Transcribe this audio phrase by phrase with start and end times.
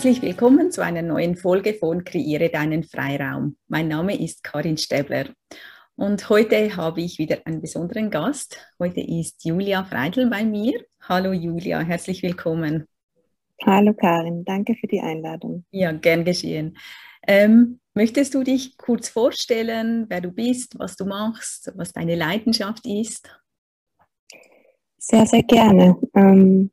[0.00, 3.58] Herzlich willkommen zu einer neuen Folge von Kreiere deinen Freiraum.
[3.68, 5.26] Mein Name ist Karin Stäbler
[5.94, 8.56] und heute habe ich wieder einen besonderen Gast.
[8.78, 10.72] Heute ist Julia Freidl bei mir.
[11.02, 12.88] Hallo Julia, herzlich willkommen.
[13.66, 15.66] Hallo Karin, danke für die Einladung.
[15.70, 16.78] Ja, gern geschehen.
[17.28, 22.86] Ähm, möchtest du dich kurz vorstellen, wer du bist, was du machst, was deine Leidenschaft
[22.86, 23.28] ist?
[24.96, 25.98] Sehr, sehr gerne.
[26.14, 26.70] Ähm,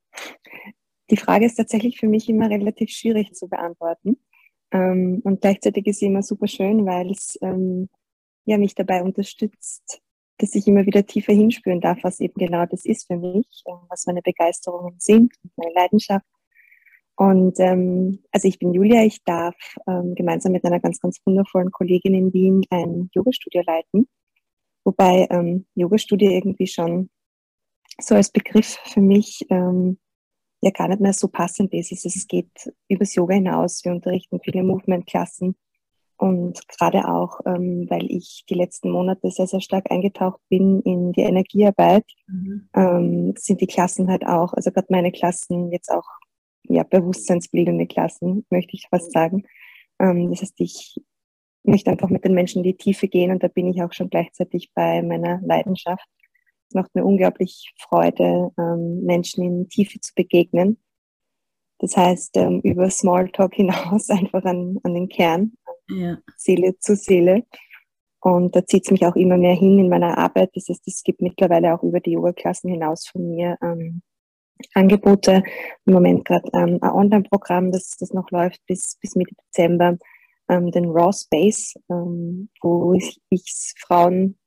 [1.09, 4.17] die Frage ist tatsächlich für mich immer relativ schwierig zu beantworten.
[4.71, 7.89] Ähm, und gleichzeitig ist sie immer super schön, weil es ähm,
[8.45, 10.01] ja, mich dabei unterstützt,
[10.37, 14.05] dass ich immer wieder tiefer hinspüren darf, was eben genau das ist für mich, was
[14.05, 16.25] meine Begeisterungen sind, meine Leidenschaft.
[17.15, 19.55] Und ähm, also ich bin Julia, ich darf
[19.87, 24.07] ähm, gemeinsam mit einer ganz, ganz wundervollen Kollegin in Wien ein Yoga-Studio leiten.
[24.83, 27.09] Wobei ähm, Yoga-Studio irgendwie schon
[27.99, 29.97] so als Begriff für mich ähm,
[30.61, 31.91] ja gar nicht mehr so passend ist.
[31.91, 33.83] Es geht übers Yoga hinaus.
[33.83, 35.55] Wir unterrichten viele Movement-Klassen.
[36.17, 41.11] Und gerade auch, ähm, weil ich die letzten Monate sehr, sehr stark eingetaucht bin in
[41.11, 42.69] die Energiearbeit, mhm.
[42.75, 46.07] ähm, sind die Klassen halt auch, also gerade meine Klassen jetzt auch
[46.63, 49.43] ja, bewusstseinsbildende Klassen, möchte ich fast sagen.
[49.99, 50.99] Ähm, das heißt, ich
[51.63, 54.09] möchte einfach mit den Menschen in die Tiefe gehen und da bin ich auch schon
[54.09, 56.07] gleichzeitig bei meiner Leidenschaft.
[56.69, 60.77] Es macht mir unglaublich Freude, ähm, Menschen in Tiefe zu begegnen.
[61.79, 65.53] Das heißt, ähm, über Smalltalk hinaus einfach an, an den Kern,
[65.89, 66.17] ja.
[66.35, 67.43] Seele zu Seele.
[68.19, 70.51] Und da zieht es mich auch immer mehr hin in meiner Arbeit.
[70.55, 74.01] Das heißt, es gibt mittlerweile auch über die Yoga-Klassen hinaus von mir ähm,
[74.73, 75.43] Angebote.
[75.85, 79.97] Im Moment gerade ähm, ein Online-Programm, das, das noch läuft bis, bis Mitte Dezember,
[80.49, 84.37] ähm, den Raw Space, ähm, wo ich es Frauen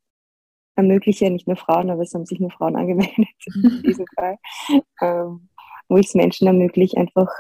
[0.81, 4.39] ermögliche, nicht nur Frauen, aber es haben sich nur Frauen angemeldet in diesem Fall,
[5.01, 5.49] ähm,
[5.89, 7.31] wo ich es Menschen ermögliche, einfach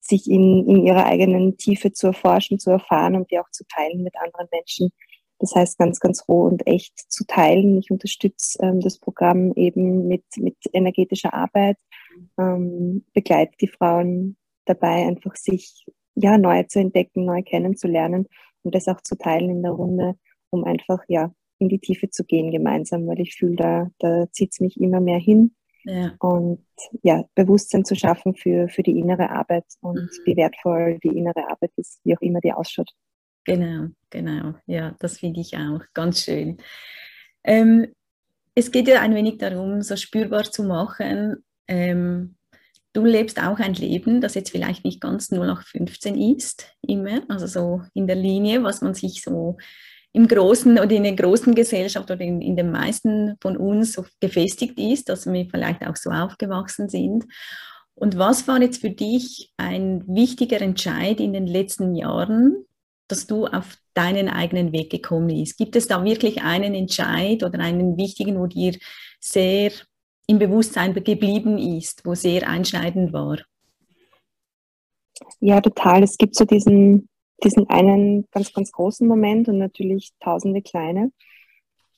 [0.00, 4.02] sich in, in ihrer eigenen Tiefe zu erforschen, zu erfahren und die auch zu teilen
[4.02, 4.90] mit anderen Menschen.
[5.38, 7.78] Das heißt, ganz, ganz roh und echt zu teilen.
[7.78, 11.76] Ich unterstütze ähm, das Programm eben mit, mit energetischer Arbeit,
[12.38, 14.36] ähm, begleite die Frauen
[14.66, 18.26] dabei, einfach sich ja, neu zu entdecken, neu kennenzulernen
[18.62, 20.14] und das auch zu teilen in der Runde,
[20.50, 24.52] um einfach ja, in die Tiefe zu gehen gemeinsam, weil ich fühle, da, da zieht
[24.52, 25.54] es mich immer mehr hin.
[25.84, 26.14] Ja.
[26.18, 26.64] Und
[27.02, 30.10] ja, Bewusstsein zu schaffen für, für die innere Arbeit und mhm.
[30.24, 32.90] wie wertvoll die innere Arbeit ist, wie auch immer die ausschaut.
[33.44, 34.54] Genau, genau.
[34.66, 36.58] Ja, das finde ich auch ganz schön.
[37.44, 37.86] Ähm,
[38.54, 41.44] es geht ja ein wenig darum, so spürbar zu machen.
[41.66, 42.36] Ähm,
[42.92, 47.22] du lebst auch ein Leben, das jetzt vielleicht nicht ganz nur nach 15 ist, immer,
[47.28, 49.56] also so in der Linie, was man sich so
[50.12, 54.04] im Großen oder in der großen Gesellschaft oder in, in den meisten von uns so
[54.20, 57.26] gefestigt ist, dass wir vielleicht auch so aufgewachsen sind.
[57.94, 62.64] Und was war jetzt für dich ein wichtiger Entscheid in den letzten Jahren,
[63.08, 65.58] dass du auf deinen eigenen Weg gekommen bist?
[65.58, 68.74] Gibt es da wirklich einen Entscheid oder einen wichtigen, wo dir
[69.20, 69.70] sehr
[70.26, 73.38] im Bewusstsein geblieben ist, wo sehr einschneidend war?
[75.40, 76.02] Ja, total.
[76.02, 77.08] Es gibt so diesen
[77.44, 81.12] diesen einen ganz, ganz großen Moment und natürlich tausende kleine.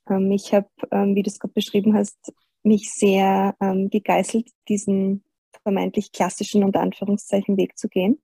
[0.09, 2.33] Ähm, ich habe, ähm, wie du es gerade beschrieben hast,
[2.63, 5.25] mich sehr ähm, gegeißelt, diesen
[5.63, 8.23] vermeintlich klassischen und Anführungszeichen Weg zu gehen.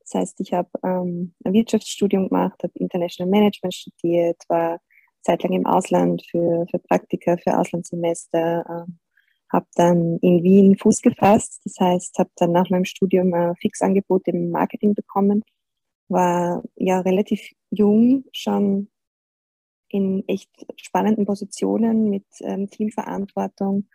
[0.00, 4.80] Das heißt, ich habe ähm, ein Wirtschaftsstudium gemacht, habe International Management studiert, war
[5.22, 8.98] zeitlang im Ausland für, für Praktika, für Auslandssemester, ähm,
[9.52, 11.60] habe dann in Wien Fuß gefasst.
[11.64, 15.42] Das heißt, habe dann nach meinem Studium ein Fixangebot im Marketing bekommen
[16.10, 17.40] war ja relativ
[17.70, 18.88] jung, schon
[19.88, 23.88] in echt spannenden Positionen mit ähm, Teamverantwortung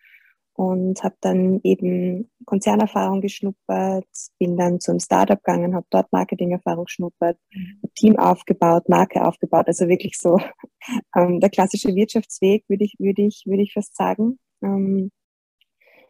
[0.53, 4.07] und habe dann eben Konzernerfahrung geschnuppert,
[4.39, 7.81] bin dann zum Startup gegangen, habe dort Marketingerfahrung geschnuppert, mhm.
[7.93, 10.39] Team aufgebaut, Marke aufgebaut, also wirklich so
[11.15, 14.39] ähm, der klassische Wirtschaftsweg, würde ich, würde ich, würde ich fast sagen.
[14.61, 15.11] Ähm,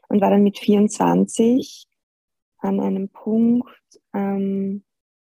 [0.07, 1.87] und war dann mit 24
[2.59, 3.67] an einem Punkt,
[4.13, 4.83] ähm,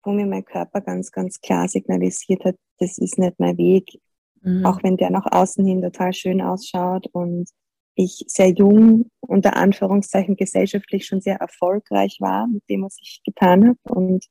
[0.07, 4.01] wo mir mein Körper ganz, ganz klar signalisiert hat, das ist nicht mein Weg.
[4.43, 4.65] Mhm.
[4.65, 7.51] Auch wenn der nach außen hin total schön ausschaut und
[7.97, 13.69] ich sehr jung, unter Anführungszeichen gesellschaftlich schon sehr erfolgreich war mit dem, was ich getan
[13.69, 13.79] habe.
[13.85, 14.27] Und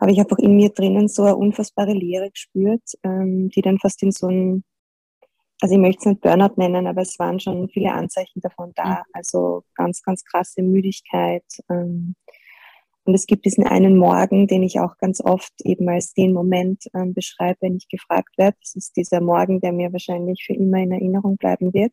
[0.00, 4.02] habe ich einfach in mir drinnen so eine unfassbare Leere gespürt, ähm, die dann fast
[4.02, 4.64] in so ein,
[5.60, 8.90] also ich möchte es nicht Burnout nennen, aber es waren schon viele Anzeichen davon da.
[8.90, 9.04] Mhm.
[9.12, 12.14] Also ganz, ganz krasse Müdigkeit, ähm,
[13.08, 16.84] und es gibt diesen einen Morgen, den ich auch ganz oft eben als den Moment
[16.92, 18.58] ähm, beschreibe, wenn ich gefragt werde.
[18.60, 21.90] Das ist dieser Morgen, der mir wahrscheinlich für immer in Erinnerung bleiben wird.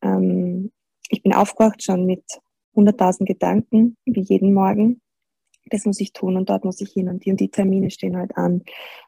[0.00, 0.70] Ähm,
[1.08, 2.22] ich bin aufgewacht schon mit
[2.76, 5.00] 100.000 Gedanken, wie jeden Morgen.
[5.70, 8.16] das muss ich tun und dort muss ich hin und die und die Termine stehen
[8.16, 8.62] halt an.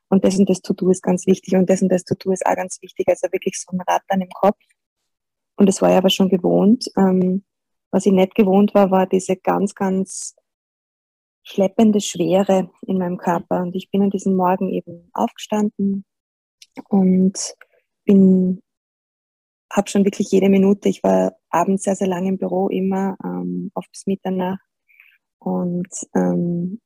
[0.08, 2.56] Und das und das To-Do ist ganz wichtig und das und das To-Do ist auch
[2.56, 3.06] ganz wichtig.
[3.06, 4.58] Also wirklich so ein dann im Kopf.
[5.54, 6.90] Und das war ich aber schon gewohnt.
[6.96, 7.44] Ähm,
[7.92, 10.34] was ich nicht gewohnt war, war diese ganz, ganz
[11.44, 13.62] schleppende Schwere in meinem Körper.
[13.62, 16.04] Und ich bin an diesem Morgen eben aufgestanden
[16.88, 17.54] und
[18.04, 18.60] bin,
[19.70, 23.70] habe schon wirklich jede Minute, ich war abends sehr, sehr lange im Büro, immer ähm,
[23.74, 24.64] oft bis Mitternacht
[25.38, 26.80] und ähm,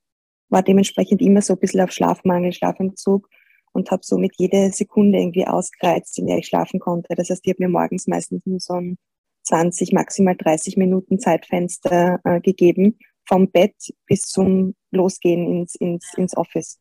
[0.48, 3.28] war dementsprechend immer so ein bisschen auf Schlafmangel, Schlafentzug
[3.72, 7.14] und habe somit jede Sekunde irgendwie ausgereizt, in der ich schlafen konnte.
[7.14, 8.98] Das heißt, ich habe mir morgens meistens nur so ein
[9.44, 13.74] 20, maximal 30 Minuten Zeitfenster äh, gegeben, vom Bett
[14.06, 16.80] bis zum Losgehen ins, ins, ins Office.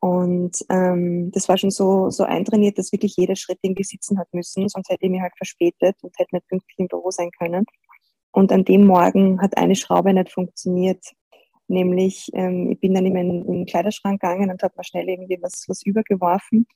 [0.00, 4.32] Und ähm, das war schon so, so eintrainiert, dass wirklich jeder Schritt irgendwie sitzen hat
[4.32, 7.64] müssen, sonst hätte ich mich halt verspätet und hätte nicht pünktlich im Büro sein können.
[8.30, 11.04] Und an dem Morgen hat eine Schraube nicht funktioniert.
[11.66, 15.64] Nämlich, ähm, ich bin dann in meinen, Kleiderschrank gegangen und habe mal schnell irgendwie was,
[15.66, 16.66] was übergeworfen.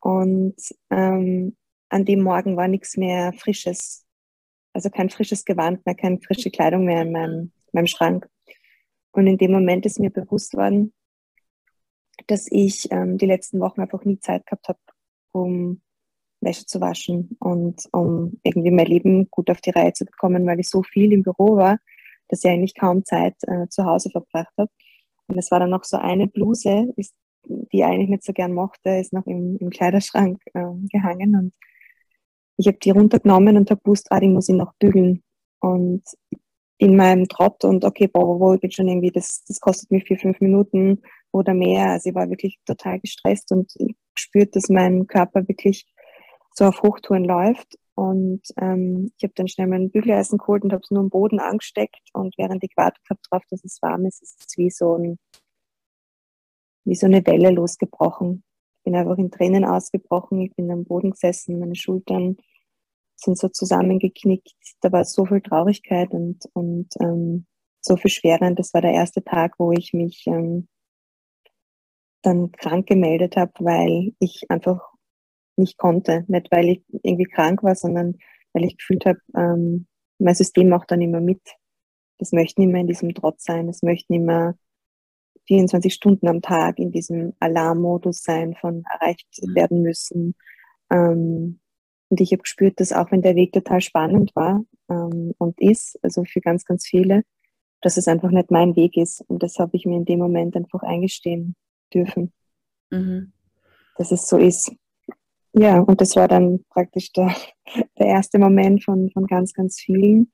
[0.00, 0.56] Und
[0.90, 1.56] ähm,
[1.88, 4.04] an dem Morgen war nichts mehr Frisches.
[4.72, 8.28] Also kein frisches Gewand mehr, keine frische Kleidung mehr in meinem, meinem Schrank.
[9.12, 10.92] Und in dem Moment ist mir bewusst worden,
[12.26, 14.78] dass ich ähm, die letzten Wochen einfach nie Zeit gehabt habe,
[15.32, 15.82] um
[16.40, 20.60] Wäsche zu waschen und um irgendwie mein Leben gut auf die Reihe zu bekommen, weil
[20.60, 21.78] ich so viel im Büro war,
[22.28, 24.70] dass ich eigentlich kaum Zeit äh, zu Hause verbracht habe.
[25.26, 27.14] Und es war dann noch so eine Bluse, ist,
[27.46, 31.52] die ich eigentlich nicht so gern mochte, ist noch im, im Kleiderschrank äh, gehangen und
[32.56, 35.22] ich habe die runtergenommen und habe gewusst, ah, die muss ich noch bügeln.
[35.60, 36.02] Und
[36.84, 40.04] in meinem Trott und okay, boah, wo, ich bin schon irgendwie, das, das kostet mich
[40.04, 41.00] vier, fünf Minuten
[41.32, 41.92] oder mehr.
[41.92, 43.72] Also ich war wirklich total gestresst und
[44.14, 45.86] gespürt, dass mein Körper wirklich
[46.52, 47.78] so auf Hochtouren läuft.
[47.94, 51.40] Und ähm, ich habe dann schnell mein Bügeleisen geholt und habe es nur am Boden
[51.40, 52.02] angesteckt.
[52.12, 55.18] Und während ich gewartet habe darauf, dass es warm ist, ist es wie so, ein,
[56.84, 58.44] wie so eine Welle losgebrochen.
[58.78, 60.42] Ich bin einfach in Tränen ausgebrochen.
[60.42, 62.36] Ich bin am Boden gesessen, meine Schultern
[63.24, 64.54] sind so zusammengeknickt.
[64.80, 67.46] Da war so viel Traurigkeit und, und ähm,
[67.80, 68.46] so viel Schwere.
[68.46, 70.68] Und das war der erste Tag, wo ich mich ähm,
[72.22, 74.80] dann krank gemeldet habe, weil ich einfach
[75.56, 76.24] nicht konnte.
[76.28, 78.18] Nicht, weil ich irgendwie krank war, sondern
[78.52, 79.86] weil ich gefühlt habe, ähm,
[80.18, 81.42] mein System macht dann immer mit.
[82.18, 83.66] Das möchte nicht mehr in diesem Trotz sein.
[83.66, 84.56] Das möchte nicht mehr
[85.46, 90.34] 24 Stunden am Tag in diesem Alarmmodus sein von erreicht werden müssen.
[90.90, 91.60] Ähm,
[92.08, 95.98] und ich habe gespürt, dass auch wenn der Weg total spannend war ähm, und ist,
[96.02, 97.24] also für ganz, ganz viele,
[97.80, 99.22] dass es einfach nicht mein Weg ist.
[99.28, 101.56] Und das habe ich mir in dem Moment einfach eingestehen
[101.92, 102.32] dürfen,
[102.90, 103.32] mhm.
[103.96, 104.72] dass es so ist.
[105.52, 107.34] Ja, und das war dann praktisch der,
[107.98, 110.32] der erste Moment von, von ganz, ganz vielen.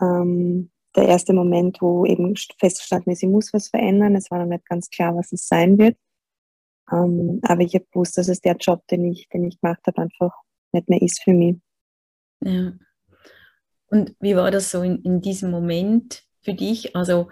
[0.00, 4.14] Ähm, der erste Moment, wo eben festgestanden ist, ich muss was verändern.
[4.14, 5.96] Es war noch nicht ganz klar, was es sein wird.
[6.92, 10.02] Ähm, aber ich habe gewusst, dass es der Job, den ich, den ich gemacht habe,
[10.02, 10.43] einfach
[10.74, 11.56] nicht mehr ist für mich.
[12.40, 12.72] Ja.
[13.86, 16.94] Und wie war das so in, in diesem Moment für dich?
[16.94, 17.28] Also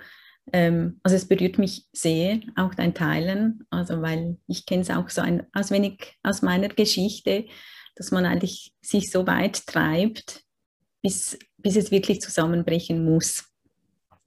[0.50, 5.08] ähm, also es berührt mich sehr, auch dein Teilen, also weil ich kenne es auch
[5.08, 7.46] so ein wenig aus meiner Geschichte,
[7.94, 10.42] dass man eigentlich sich so weit treibt,
[11.02, 13.44] bis, bis es wirklich zusammenbrechen muss.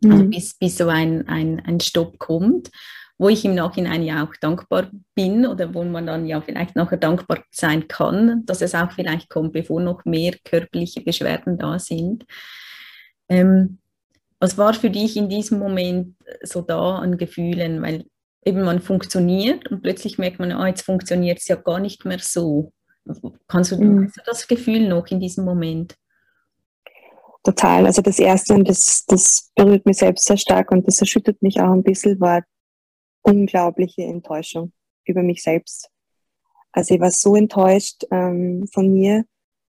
[0.03, 0.11] Also mhm.
[0.13, 2.71] Also bis, bis so ein, ein, ein Stopp kommt,
[3.17, 6.97] wo ich im Nachhinein ja auch dankbar bin oder wo man dann ja vielleicht nachher
[6.97, 12.25] dankbar sein kann, dass es auch vielleicht kommt, bevor noch mehr körperliche Beschwerden da sind.
[13.29, 13.79] Ähm,
[14.39, 17.81] was war für dich in diesem Moment so da an Gefühlen?
[17.81, 18.05] Weil
[18.43, 22.19] eben man funktioniert und plötzlich merkt man, ah, jetzt funktioniert es ja gar nicht mehr
[22.19, 22.73] so.
[23.47, 24.05] Kannst du, mhm.
[24.05, 25.95] hast du das Gefühl noch in diesem Moment?
[27.43, 27.85] Total.
[27.85, 31.61] Also das Erste, und das, das berührt mich selbst sehr stark und das erschüttert mich
[31.61, 32.43] auch ein bisschen, war
[33.25, 34.71] unglaubliche Enttäuschung
[35.05, 35.89] über mich selbst.
[36.71, 39.25] Also ich war so enttäuscht ähm, von mir,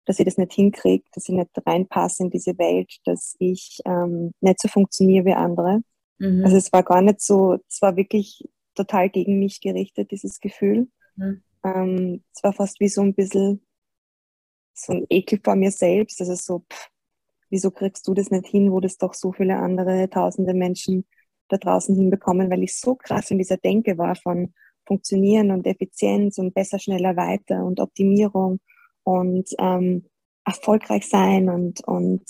[0.06, 4.34] dass ich das nicht hinkriege, dass ich nicht reinpasse in diese Welt, dass ich ähm,
[4.40, 5.82] nicht so funktioniere wie andere.
[6.20, 6.44] Mhm.
[6.44, 10.88] Also es war gar nicht so, es war wirklich total gegen mich gerichtet, dieses Gefühl.
[11.16, 11.44] Mhm.
[11.64, 13.66] Ähm, es war fast wie so ein bisschen
[14.74, 16.22] so ein Ekel vor mir selbst.
[16.22, 16.90] Also so, pff,
[17.50, 21.06] wieso kriegst du das nicht hin, wo das doch so viele andere tausende Menschen
[21.52, 24.54] da draußen hinbekommen, weil ich so krass in dieser Denke war von
[24.86, 28.60] Funktionieren und Effizienz und besser, schneller, weiter und Optimierung
[29.04, 30.06] und ähm,
[30.46, 32.24] erfolgreich sein und, und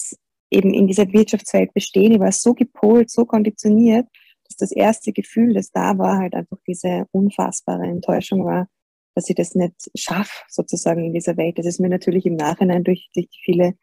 [0.52, 2.12] eben in dieser Wirtschaftswelt bestehen.
[2.12, 4.08] Ich war so gepolt, so konditioniert,
[4.46, 8.68] dass das erste Gefühl, das da war, halt einfach diese unfassbare Enttäuschung war,
[9.16, 11.58] dass ich das nicht schaffe, sozusagen in dieser Welt.
[11.58, 13.76] Das ist mir natürlich im Nachhinein durch, durch viele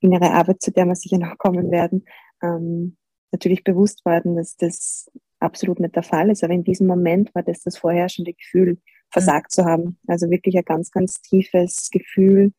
[0.00, 2.04] innere Arbeit, zu der wir sicher noch kommen werden,
[2.42, 2.96] ähm,
[3.32, 6.44] natürlich bewusst worden, dass das absolut nicht der Fall ist.
[6.44, 8.78] Aber in diesem Moment war das das vorherrschende Gefühl,
[9.10, 9.98] versagt zu haben.
[10.06, 12.52] Also wirklich ein ganz, ganz tiefes Gefühl,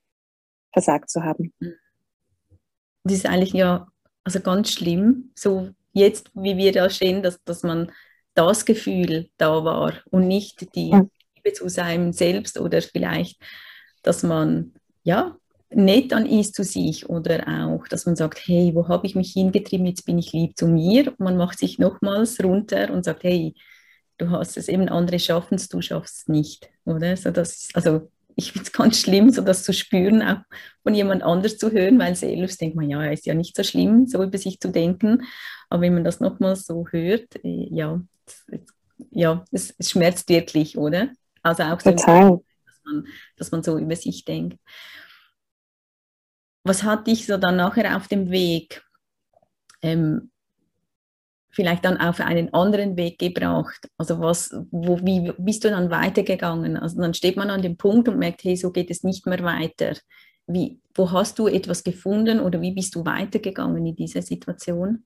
[0.74, 1.54] versagt zu haben.
[3.04, 3.88] Das ist eigentlich ja
[4.24, 7.92] also ganz schlimm, so jetzt, wie wir da stehen, dass, dass man
[8.34, 10.92] das Gefühl da war und nicht die
[11.36, 13.42] Liebe zu seinem Selbst oder vielleicht,
[14.04, 14.74] dass man
[15.04, 15.38] ja
[15.74, 19.32] nett dann ist zu sich oder auch, dass man sagt, hey, wo habe ich mich
[19.32, 21.14] hingetrieben, jetzt bin ich lieb zu mir.
[21.18, 23.56] Man macht sich nochmals runter und sagt, hey,
[24.18, 27.16] du hast es eben, andere schaffen es, du schaffst es nicht, oder?
[27.16, 30.40] So das, also ich finde es ganz schlimm, so das zu spüren, auch
[30.84, 34.08] von jemand anders zu hören, weil selbst denkt man, ja, ist ja nicht so schlimm,
[34.08, 35.24] so über sich zu denken.
[35.70, 38.02] Aber wenn man das nochmals so hört, äh, ja,
[39.12, 41.10] ja, es, es, schmerzt wirklich, oder?
[41.42, 44.58] Also auch so, dass man, dass man so über sich denkt.
[46.64, 48.84] Was hat dich so dann nachher auf dem Weg
[49.82, 50.32] ähm,
[51.52, 53.90] vielleicht dann auf einen anderen Weg gebracht?
[53.98, 56.78] Also was, wo, wie bist du dann weitergegangen?
[56.78, 59.44] Also dann steht man an dem Punkt und merkt, hey, so geht es nicht mehr
[59.44, 59.94] weiter.
[60.48, 65.06] Wie, wo hast du etwas gefunden oder wie bist du weitergegangen in dieser Situation?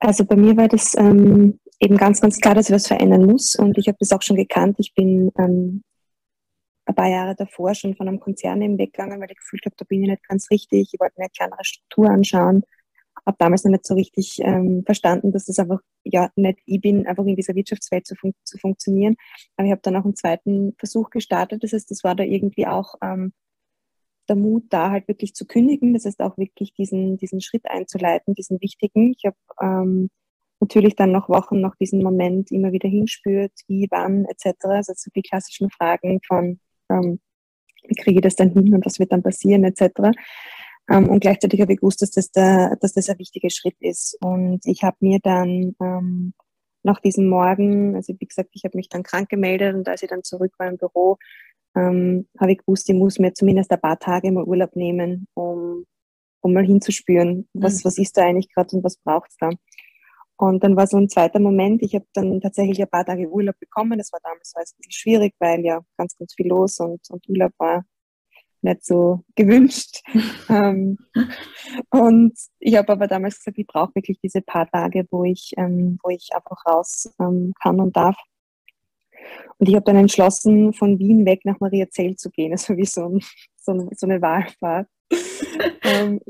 [0.00, 3.56] Also bei mir war das ähm, eben ganz, ganz klar, dass ich was verändern muss
[3.56, 4.76] und ich habe das auch schon gekannt.
[4.78, 5.82] Ich bin ähm,
[6.88, 9.84] ein paar Jahre davor schon von einem Konzern eben weggegangen, weil ich gefühlt habe, da
[9.84, 10.90] bin ich nicht ganz richtig.
[10.92, 12.64] Ich wollte mir eine kleinere Struktur anschauen
[13.28, 17.06] habe damals noch nicht so richtig ähm, verstanden, dass das einfach ja nicht ich bin,
[17.06, 19.16] einfach in dieser Wirtschaftswelt zu, fun zu funktionieren.
[19.56, 21.62] Aber ich habe dann auch einen zweiten Versuch gestartet.
[21.62, 23.32] Das heißt, das war da irgendwie auch ähm,
[24.28, 25.94] der Mut, da halt wirklich zu kündigen.
[25.94, 29.14] Das heißt auch wirklich diesen, diesen Schritt einzuleiten, diesen wichtigen.
[29.16, 30.10] Ich habe ähm,
[30.60, 34.56] natürlich dann noch Wochen nach diesem Moment immer wieder hinspürt, wie, wann etc.
[34.64, 37.20] Also so die klassischen Fragen von ähm,
[37.86, 40.12] wie kriege ich das dann hin und was wird dann passieren etc.
[40.90, 44.16] Ähm, und gleichzeitig habe ich gewusst, dass das, der, dass das ein wichtiger Schritt ist.
[44.20, 46.34] Und ich habe mir dann ähm,
[46.82, 50.08] nach diesem Morgen, also wie gesagt, ich habe mich dann krank gemeldet und als ich
[50.08, 51.18] dann zurück war im Büro,
[51.76, 55.84] ähm, habe ich gewusst, ich muss mir zumindest ein paar Tage mal Urlaub nehmen, um,
[56.40, 57.84] um mal hinzuspüren, was, mhm.
[57.84, 59.50] was ist da eigentlich gerade und was braucht es da.
[60.38, 63.58] Und dann war so ein zweiter Moment, ich habe dann tatsächlich ein paar Tage Urlaub
[63.58, 63.98] bekommen.
[63.98, 67.00] Das war damals war es ein bisschen schwierig, weil ja ganz, ganz viel los und,
[67.10, 67.84] und Urlaub war
[68.62, 70.00] nicht so gewünscht.
[70.48, 70.96] ähm,
[71.90, 75.98] und ich habe aber damals gesagt, ich brauche wirklich diese paar Tage, wo ich, ähm,
[76.04, 78.16] wo ich einfach raus ähm, kann und darf.
[79.58, 82.52] Und ich habe dann entschlossen, von Wien weg nach Mariazell zu gehen.
[82.52, 83.20] Das war wie so, ein,
[83.56, 84.86] so, so eine Wahlfahrt.
[85.82, 86.20] Ähm,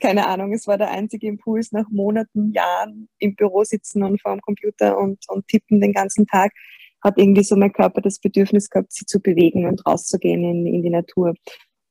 [0.00, 4.32] keine Ahnung, es war der einzige Impuls nach Monaten, Jahren im Büro sitzen und vor
[4.32, 6.52] dem Computer und, und tippen den ganzen Tag,
[7.02, 10.82] hat irgendwie so mein Körper das Bedürfnis gehabt, sich zu bewegen und rauszugehen in, in
[10.82, 11.34] die Natur.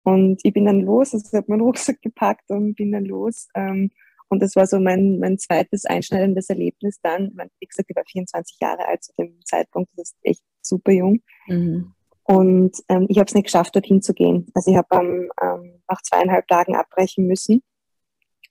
[0.03, 3.47] Und ich bin dann los, also ich habe meinen Rucksack gepackt und bin dann los.
[3.55, 3.91] Ähm,
[4.29, 7.31] und das war so mein, mein zweites einschneidendes Erlebnis dann.
[7.59, 11.21] Wie gesagt, ich war 24 Jahre alt zu dem Zeitpunkt, das ist echt super jung.
[11.47, 11.93] Mhm.
[12.29, 14.51] Und ähm, ich habe es nicht geschafft, dorthin zu gehen.
[14.53, 17.63] Also ich habe ähm, ähm, nach zweieinhalb Tagen abbrechen müssen,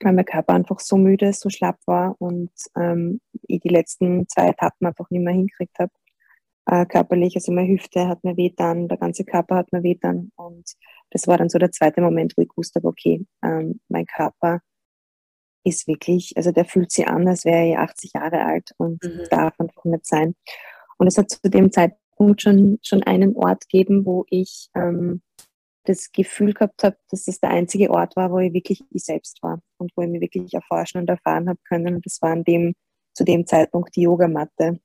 [0.01, 4.49] weil mein Körper einfach so müde, so schlapp war und ähm, ich die letzten zwei
[4.49, 5.93] Etappen einfach nicht mehr hinkriegt habe.
[6.67, 10.69] Äh, körperlich, also meine Hüfte hat mir wehtan, der ganze Körper hat mir wehtan und
[11.11, 14.59] das war dann so der zweite Moment, wo ich wusste, okay, ähm, mein Körper
[15.63, 19.23] ist wirklich, also der fühlt sich an, als wäre er 80 Jahre alt und mhm.
[19.31, 20.35] darf einfach nicht sein.
[20.97, 22.03] Und es hat zu dem Zeitpunkt
[22.39, 25.23] schon, schon einen Ort gegeben, wo ich ähm,
[25.85, 29.43] das Gefühl gehabt habe, dass das der einzige Ort war, wo ich wirklich ich selbst
[29.43, 31.97] war und wo ich mich wirklich erforschen und erfahren habe können.
[31.97, 32.75] Und das war an dem,
[33.15, 34.81] zu dem Zeitpunkt die Yogamatte.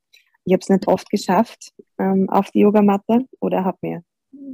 [0.45, 4.03] Ich habe es nicht oft geschafft ähm, auf die Yogamatte oder habe mir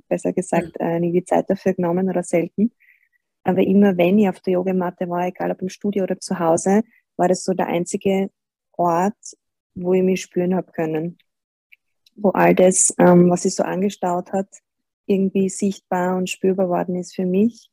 [0.08, 2.72] besser gesagt, äh, nie die Zeit dafür genommen oder selten.
[3.44, 6.84] Aber immer wenn ich auf der Yogamatte war, egal ob im Studio oder zu Hause,
[7.16, 8.30] war das so der einzige
[8.74, 9.18] Ort,
[9.76, 11.18] wo ich mich spüren habe können.
[12.22, 14.48] Wo all das, ähm, was sich so angestaut hat,
[15.06, 17.70] irgendwie sichtbar und spürbar worden ist für mich.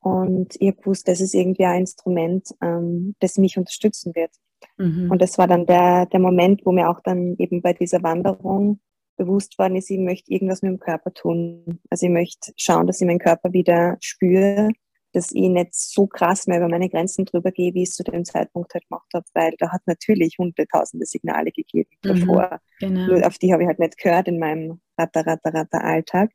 [0.00, 4.30] Und ich habe gewusst, das ist irgendwie ein Instrument, ähm, das mich unterstützen wird.
[4.76, 5.10] Mhm.
[5.10, 8.80] Und das war dann der, der Moment, wo mir auch dann eben bei dieser Wanderung
[9.16, 11.80] bewusst worden ist, ich möchte irgendwas mit dem Körper tun.
[11.90, 14.70] Also ich möchte schauen, dass ich meinen Körper wieder spüre,
[15.18, 18.04] dass ich nicht so krass mehr über meine Grenzen drüber gehe, wie ich es zu
[18.04, 22.60] dem Zeitpunkt halt gemacht habe, weil da hat natürlich hunderttausende Signale gegeben mhm, davor.
[22.78, 23.06] Genau.
[23.06, 26.30] Nur auf die habe ich halt nicht gehört in meinem ratter, ratter, ratter Alltag.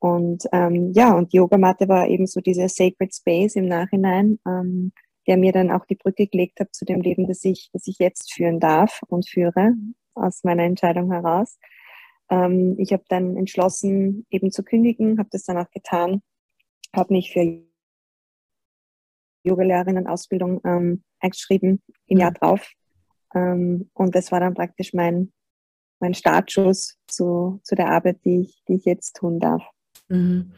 [0.00, 4.92] Und ähm, ja, und die Yogamatte war eben so dieser Sacred Space im Nachhinein, ähm,
[5.28, 7.98] der mir dann auch die Brücke gelegt hat zu dem Leben, das ich, das ich
[8.00, 9.74] jetzt führen darf und führe,
[10.14, 11.58] aus meiner Entscheidung heraus.
[12.28, 16.22] Ähm, ich habe dann entschlossen, eben zu kündigen, habe das dann auch getan,
[16.92, 17.69] habe mich für
[19.44, 22.68] Yogalehrerinnen-Ausbildung ähm, eingeschrieben im Jahr drauf
[23.34, 25.32] Ähm, und das war dann praktisch mein,
[26.00, 29.62] mein Startschuss zu, zu der Arbeit, die ich, die ich jetzt tun darf.
[30.08, 30.52] Mhm.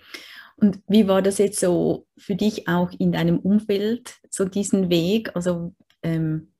[0.56, 5.34] Und wie war das jetzt so für dich auch in deinem Umfeld, so diesen Weg?
[5.34, 6.52] Also ähm,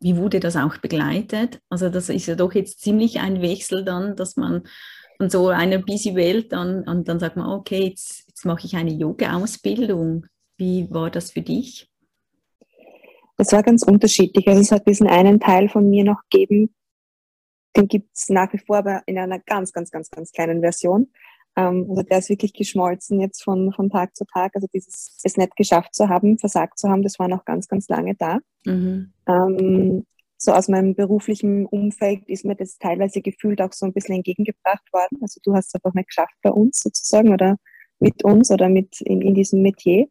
[0.00, 1.60] wie wurde das auch begleitet?
[1.70, 4.64] Also das ist ja doch jetzt ziemlich ein Wechsel dann, dass man
[5.16, 8.76] von so einer busy Welt dann, und dann sagt man, okay, jetzt, jetzt mache ich
[8.76, 10.26] eine Yoga-Ausbildung.
[10.56, 11.90] Wie war das für dich?
[13.36, 14.48] Das war ganz unterschiedlich.
[14.48, 16.74] Also es hat diesen einen Teil von mir noch gegeben,
[17.76, 21.12] den gibt es nach wie vor, aber in einer ganz, ganz, ganz, ganz kleinen Version.
[21.56, 24.52] Ähm, also der ist wirklich geschmolzen jetzt von, von Tag zu Tag.
[24.54, 27.88] Also dieses es nicht geschafft zu haben, versagt zu haben, das war noch ganz, ganz
[27.88, 28.38] lange da.
[28.64, 29.12] Mhm.
[29.28, 30.06] Ähm,
[30.38, 34.92] so aus meinem beruflichen Umfeld ist mir das teilweise gefühlt auch so ein bisschen entgegengebracht
[34.92, 35.18] worden.
[35.22, 37.56] Also du hast es einfach nicht geschafft bei uns sozusagen oder
[37.98, 40.06] mit uns oder mit in, in diesem Metier.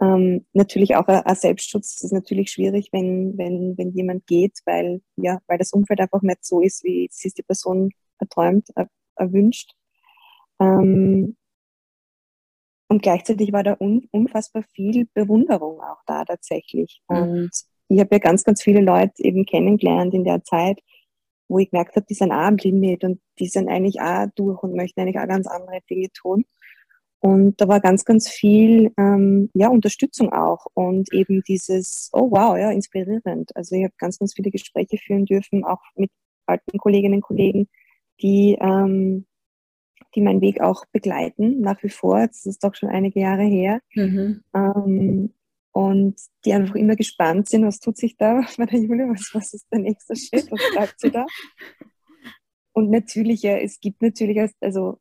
[0.00, 5.40] Ähm, natürlich auch ein, Selbstschutz ist natürlich schwierig, wenn, wenn, wenn jemand geht, weil, ja,
[5.46, 9.72] weil das Umfeld einfach nicht so ist, wie es die Person erträumt, er, erwünscht.
[10.60, 11.36] Ähm,
[12.88, 17.02] und gleichzeitig war da un, unfassbar viel Bewunderung auch da tatsächlich.
[17.08, 17.16] Mhm.
[17.16, 17.50] Und
[17.88, 20.80] ich habe ja ganz, ganz viele Leute eben kennengelernt in der Zeit,
[21.48, 24.62] wo ich gemerkt habe, die sind auch am Limit und die sind eigentlich auch durch
[24.62, 26.44] und möchten eigentlich auch ganz andere Dinge tun.
[27.24, 32.54] Und da war ganz, ganz viel ähm, ja, Unterstützung auch und eben dieses, oh wow,
[32.58, 33.56] ja, inspirierend.
[33.56, 36.10] Also ich habe ganz, ganz viele Gespräche führen dürfen, auch mit
[36.44, 37.66] alten Kolleginnen und Kollegen,
[38.20, 39.24] die ähm,
[40.14, 42.26] die meinen Weg auch begleiten, nach wie vor.
[42.26, 43.80] Das ist doch schon einige Jahre her.
[43.94, 44.44] Mhm.
[44.54, 45.32] Ähm,
[45.72, 49.54] und die einfach immer gespannt sind, was tut sich da bei der Julia, was, was
[49.54, 51.24] ist der nächste Schritt, was sagt sie da?
[52.74, 54.98] Und natürlich, ja, es gibt natürlich, also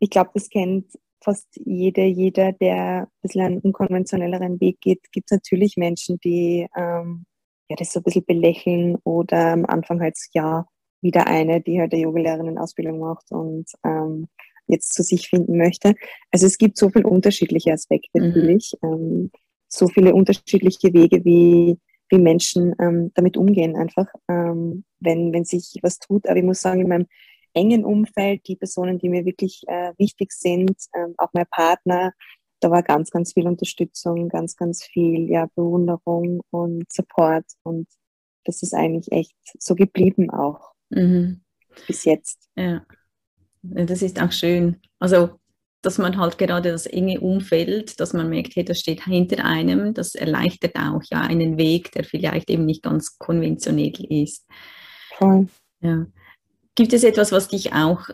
[0.00, 0.86] ich glaube, das kennt
[1.22, 6.66] fast jeder, jeder, der ein bisschen einen unkonventionelleren Weg geht, gibt es natürlich Menschen, die
[6.76, 7.24] ähm,
[7.68, 10.66] ja, das so ein bisschen belächeln oder am Anfang halt, ja,
[11.02, 14.28] wieder eine, die halt eine Yogalehrerin-Ausbildung macht und ähm,
[14.66, 15.94] jetzt zu sich finden möchte.
[16.30, 18.28] Also es gibt so viele unterschiedliche Aspekte mhm.
[18.28, 19.30] natürlich, ähm,
[19.68, 21.78] so viele unterschiedliche Wege, wie,
[22.08, 26.26] wie Menschen ähm, damit umgehen, einfach, ähm, wenn, wenn sich was tut.
[26.28, 27.06] Aber ich muss sagen, in meinem
[27.54, 32.12] engen Umfeld, die Personen, die mir wirklich äh, wichtig sind, ähm, auch mein Partner,
[32.60, 37.46] da war ganz, ganz viel Unterstützung, ganz, ganz viel ja, Bewunderung und Support.
[37.62, 37.88] Und
[38.44, 40.72] das ist eigentlich echt so geblieben auch.
[40.90, 41.40] Mhm.
[41.86, 42.48] Bis jetzt.
[42.56, 42.84] Ja.
[43.62, 44.80] Das ist auch schön.
[44.98, 45.30] Also,
[45.82, 49.94] dass man halt gerade das enge Umfeld, dass man merkt, hey, das steht hinter einem,
[49.94, 54.46] das erleichtert auch ja einen Weg, der vielleicht eben nicht ganz konventionell ist.
[55.16, 55.48] Voll.
[55.80, 56.06] Ja.
[56.80, 58.08] Gibt es etwas, was dich auch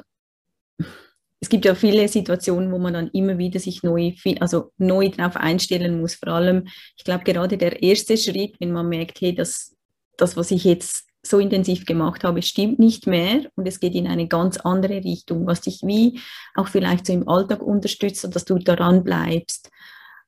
[1.40, 5.36] es gibt ja viele Situationen, wo man dann immer wieder sich neu, also neu darauf
[5.36, 6.14] einstellen muss.
[6.16, 6.64] Vor allem,
[6.96, 9.76] ich glaube, gerade der erste Schritt, wenn man merkt, hey, das,
[10.16, 14.08] das, was ich jetzt so intensiv gemacht habe, stimmt nicht mehr und es geht in
[14.08, 16.20] eine ganz andere Richtung, was dich wie
[16.56, 19.70] auch vielleicht so im Alltag unterstützt, dass du daran bleibst.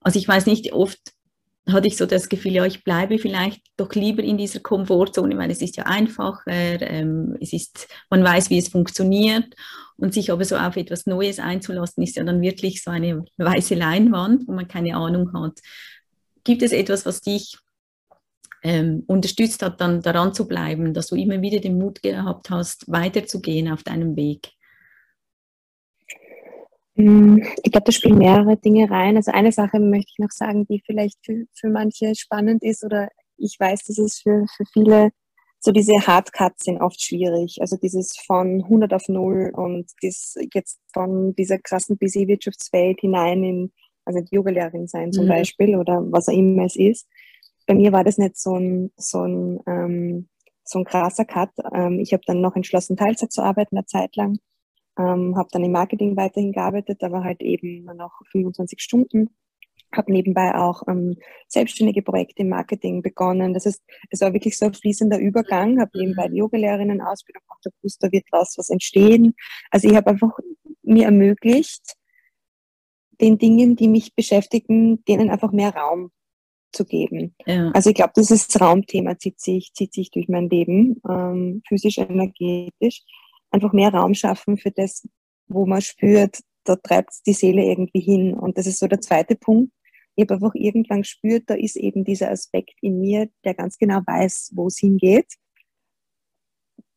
[0.00, 1.00] Also ich weiß nicht, oft
[1.72, 5.50] hatte ich so das Gefühl, ja, ich bleibe vielleicht doch lieber in dieser Komfortzone, weil
[5.50, 9.54] es ist ja einfacher, ähm, es ist, man weiß, wie es funktioniert
[9.96, 13.74] und sich aber so auf etwas Neues einzulassen, ist ja dann wirklich so eine weiße
[13.74, 15.58] Leinwand, wo man keine Ahnung hat.
[16.44, 17.58] Gibt es etwas, was dich
[18.62, 22.90] ähm, unterstützt hat, dann daran zu bleiben, dass du immer wieder den Mut gehabt hast,
[22.90, 24.52] weiterzugehen auf deinem Weg?
[26.98, 29.16] Hm, ich glaube, da spielen mehrere Dinge rein.
[29.16, 33.08] Also eine Sache möchte ich noch sagen, die vielleicht für, für manche spannend ist oder
[33.36, 35.10] ich weiß, dass es für, für viele
[35.60, 37.58] so diese Hardcuts sind oft schwierig.
[37.60, 43.42] Also dieses von 100 auf 0 und das jetzt von dieser krassen busy Wirtschaftswelt hinein
[43.42, 43.72] in,
[44.04, 45.30] also Yoga-Lehrerin sein zum mhm.
[45.30, 47.08] Beispiel oder was auch immer es ist
[47.68, 50.28] bei mir war das nicht so ein, so ein, ähm,
[50.64, 51.50] so ein krasser Cut.
[51.72, 54.38] Ähm, ich habe dann noch entschlossen, Teilzeit zu arbeiten, eine Zeit lang.
[54.98, 59.30] Ähm, habe dann im Marketing weiterhin gearbeitet, aber halt eben noch 25 Stunden.
[59.94, 63.54] Habe nebenbei auch ähm, selbstständige Projekte im Marketing begonnen.
[63.54, 65.80] Das heißt, es war wirklich so ein fließender Übergang.
[65.80, 67.64] Habe nebenbei die Yogalehrerinnen Ausbildung gemacht,
[68.00, 69.34] da wird daraus was entstehen.
[69.70, 70.36] Also ich habe einfach
[70.82, 71.94] mir ermöglicht,
[73.20, 76.10] den Dingen, die mich beschäftigen, denen einfach mehr Raum
[76.72, 77.34] zu geben.
[77.46, 77.70] Ja.
[77.72, 83.04] Also ich glaube, dieses Raumthema zieht sich, zieht sich durch mein Leben, ähm, physisch, energetisch.
[83.50, 85.08] Einfach mehr Raum schaffen für das,
[85.46, 88.34] wo man spürt, da treibt die Seele irgendwie hin.
[88.34, 89.72] Und das ist so der zweite Punkt.
[90.14, 94.00] Ich habe einfach irgendwann gespürt, da ist eben dieser Aspekt in mir, der ganz genau
[94.04, 95.32] weiß, wo es hingeht.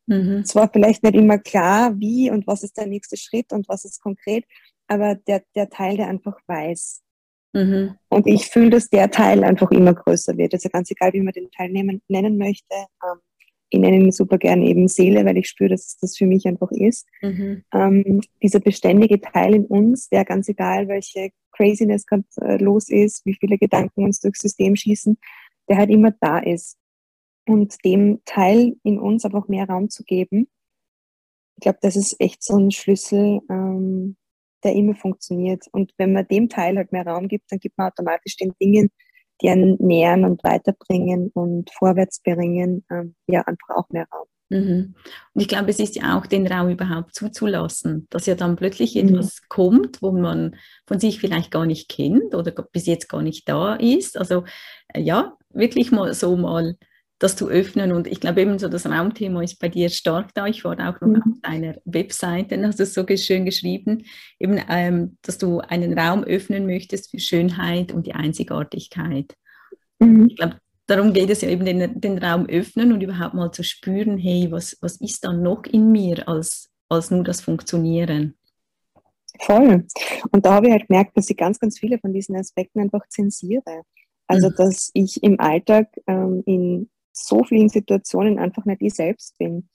[0.06, 0.42] Mhm.
[0.44, 3.84] Es war vielleicht nicht immer klar, wie und was ist der nächste Schritt und was
[3.84, 4.44] ist konkret,
[4.88, 7.02] aber der, der Teil, der einfach weiß,
[7.52, 7.98] Mhm.
[8.08, 10.54] Und ich fühle, dass der Teil einfach immer größer wird.
[10.54, 12.74] Also ganz egal, wie man den Teil nehmen, nennen möchte.
[12.74, 13.20] Ähm,
[13.72, 16.70] ich nenne ihn super gerne eben Seele, weil ich spüre, dass das für mich einfach
[16.70, 17.08] ist.
[17.22, 17.64] Mhm.
[17.72, 23.24] Ähm, dieser beständige Teil in uns, der ganz egal, welche Craziness gerade äh, los ist,
[23.24, 25.16] wie viele Gedanken uns durchs System schießen,
[25.70, 26.76] der halt immer da ist.
[27.46, 30.48] Und dem Teil in uns einfach mehr Raum zu geben,
[31.56, 34.16] ich glaube, das ist echt so ein Schlüssel, ähm,
[34.64, 35.64] der immer funktioniert.
[35.72, 38.90] Und wenn man dem Teil halt mehr Raum gibt, dann gibt man automatisch den Dingen,
[39.40, 44.26] die einen nähern und weiterbringen und vorwärts bringen, ähm, ja, einfach auch mehr Raum.
[44.52, 44.94] Mhm.
[45.32, 48.94] Und ich glaube, es ist ja auch den Raum überhaupt zuzulassen, dass ja dann plötzlich
[48.94, 49.08] mhm.
[49.08, 53.48] etwas kommt, wo man von sich vielleicht gar nicht kennt oder bis jetzt gar nicht
[53.48, 54.18] da ist.
[54.18, 54.44] Also
[54.88, 56.76] äh, ja, wirklich mal so mal
[57.22, 57.92] das zu öffnen.
[57.92, 60.46] Und ich glaube eben so das Raumthema ist bei dir stark da.
[60.46, 61.16] Ich war auch noch mhm.
[61.16, 64.04] auf deiner Webseite, hast du es so schön geschrieben,
[64.40, 69.34] eben, ähm, dass du einen Raum öffnen möchtest für Schönheit und die Einzigartigkeit.
[70.00, 70.26] Mhm.
[70.30, 73.62] Ich glaube, darum geht es ja eben, den, den Raum öffnen und überhaupt mal zu
[73.62, 78.34] spüren, hey, was, was ist da noch in mir als, als nur das Funktionieren?
[79.40, 79.86] Voll.
[80.32, 83.06] Und da habe ich halt gemerkt, dass ich ganz, ganz viele von diesen Aspekten einfach
[83.08, 83.82] zensiere.
[84.26, 84.54] Also, mhm.
[84.56, 89.68] dass ich im Alltag ähm, in so vielen Situationen einfach nicht ich selbst bin.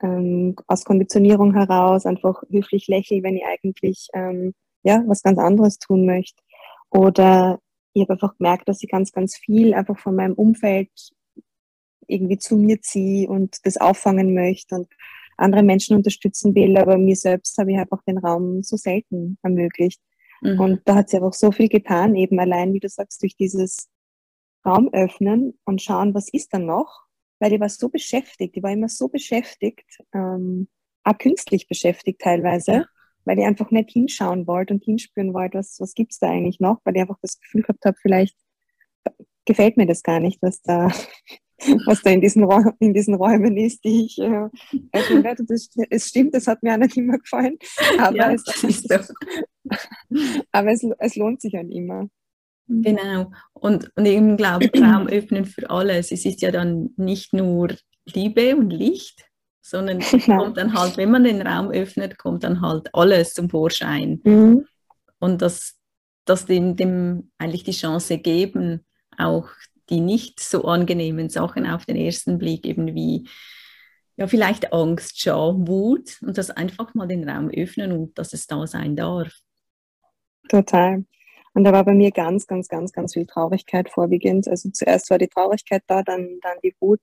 [0.00, 5.78] Ähm, aus Konditionierung heraus einfach höflich lächle, wenn ich eigentlich ähm, ja, was ganz anderes
[5.78, 6.40] tun möchte.
[6.90, 7.58] Oder
[7.92, 10.90] ich habe einfach gemerkt, dass ich ganz, ganz viel einfach von meinem Umfeld
[12.06, 14.88] irgendwie zu mir ziehe und das auffangen möchte und
[15.36, 20.00] andere Menschen unterstützen will, aber mir selbst habe ich einfach den Raum so selten ermöglicht.
[20.40, 20.60] Mhm.
[20.60, 23.88] Und da hat sie einfach so viel getan, eben allein, wie du sagst, durch dieses
[24.64, 27.04] Raum öffnen und schauen, was ist da noch,
[27.38, 30.68] weil ich war so beschäftigt, ich war immer so beschäftigt, ähm,
[31.04, 32.86] auch künstlich beschäftigt teilweise,
[33.24, 36.60] weil ich einfach nicht hinschauen wollte und hinspüren wollte, was, was gibt es da eigentlich
[36.60, 38.36] noch, weil ich einfach das Gefühl gehabt habe, vielleicht
[39.44, 40.88] gefällt mir das gar nicht, was da,
[41.86, 42.46] was da in diesen,
[42.78, 44.48] in diesen Räumen ist, die ich äh,
[45.24, 45.44] werde.
[45.44, 47.58] Das, es stimmt, das hat mir auch nicht immer gefallen,
[47.98, 48.44] aber, ja, es,
[50.52, 52.08] aber es, es lohnt sich halt immer.
[52.68, 52.82] Mhm.
[52.82, 53.32] Genau.
[53.54, 56.12] Und, und eben glaube Raum öffnen für alles.
[56.12, 57.74] Es ist ja dann nicht nur
[58.06, 59.24] Liebe und Licht,
[59.60, 64.20] sondern kommt dann halt, wenn man den Raum öffnet, kommt dann halt alles zum Vorschein.
[64.24, 64.66] Mhm.
[65.18, 65.76] Und das,
[66.24, 69.48] das dem, dem eigentlich die Chance geben, auch
[69.90, 73.28] die nicht so angenehmen Sachen auf den ersten Blick, eben wie
[74.16, 78.46] ja, vielleicht Angst, Scham, Wut und das einfach mal den Raum öffnen und dass es
[78.46, 79.32] da sein darf.
[80.48, 81.04] Total.
[81.58, 84.46] Und da war bei mir ganz, ganz, ganz, ganz viel Traurigkeit vorwiegend.
[84.46, 87.00] Also zuerst war die Traurigkeit da, dann, dann die Wut.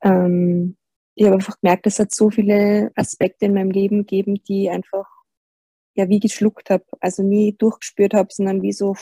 [0.00, 0.76] Ähm,
[1.16, 5.08] ich habe einfach gemerkt, es hat so viele Aspekte in meinem Leben gegeben, die einfach
[5.96, 6.84] ja wie geschluckt habe.
[7.00, 8.94] Also nie durchgespürt habe, sondern wie so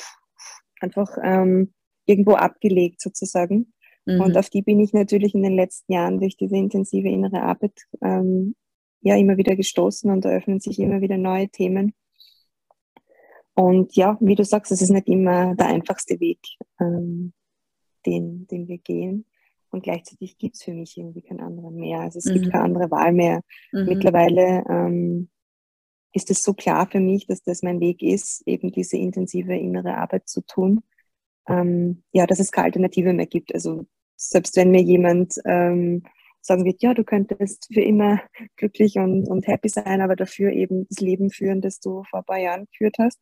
[0.80, 1.74] einfach ähm,
[2.06, 3.74] irgendwo abgelegt sozusagen.
[4.06, 4.22] Mhm.
[4.22, 7.78] Und auf die bin ich natürlich in den letzten Jahren durch diese intensive innere Arbeit
[8.02, 8.54] ähm,
[9.02, 11.92] ja immer wieder gestoßen und da öffnen sich immer wieder neue Themen.
[13.54, 16.40] Und ja, wie du sagst, es ist nicht immer der einfachste Weg,
[16.80, 17.32] ähm,
[18.06, 19.26] den, den wir gehen.
[19.70, 22.00] Und gleichzeitig gibt es für mich irgendwie keinen anderen mehr.
[22.00, 22.34] Also es mhm.
[22.34, 23.42] gibt keine andere Wahl mehr.
[23.72, 23.84] Mhm.
[23.86, 25.28] Mittlerweile ähm,
[26.12, 29.96] ist es so klar für mich, dass das mein Weg ist, eben diese intensive innere
[29.96, 30.82] Arbeit zu tun.
[31.48, 33.54] Ähm, ja, dass es keine Alternative mehr gibt.
[33.54, 33.86] Also
[34.16, 36.02] selbst wenn mir jemand ähm,
[36.40, 38.20] sagen wird, ja, du könntest für immer
[38.56, 42.24] glücklich und, und happy sein, aber dafür eben das Leben führen, das du vor ein
[42.24, 43.18] paar Jahren geführt hast,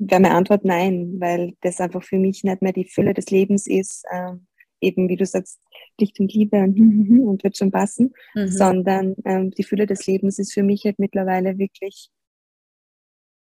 [0.00, 3.66] wäre meine Antwort nein, weil das einfach für mich nicht mehr die Fülle des Lebens
[3.66, 4.46] ist, ähm,
[4.80, 5.60] eben wie du sagst,
[5.98, 6.78] Licht und Liebe und,
[7.28, 8.48] und wird schon passen, mhm.
[8.48, 12.10] sondern ähm, die Fülle des Lebens ist für mich halt mittlerweile wirklich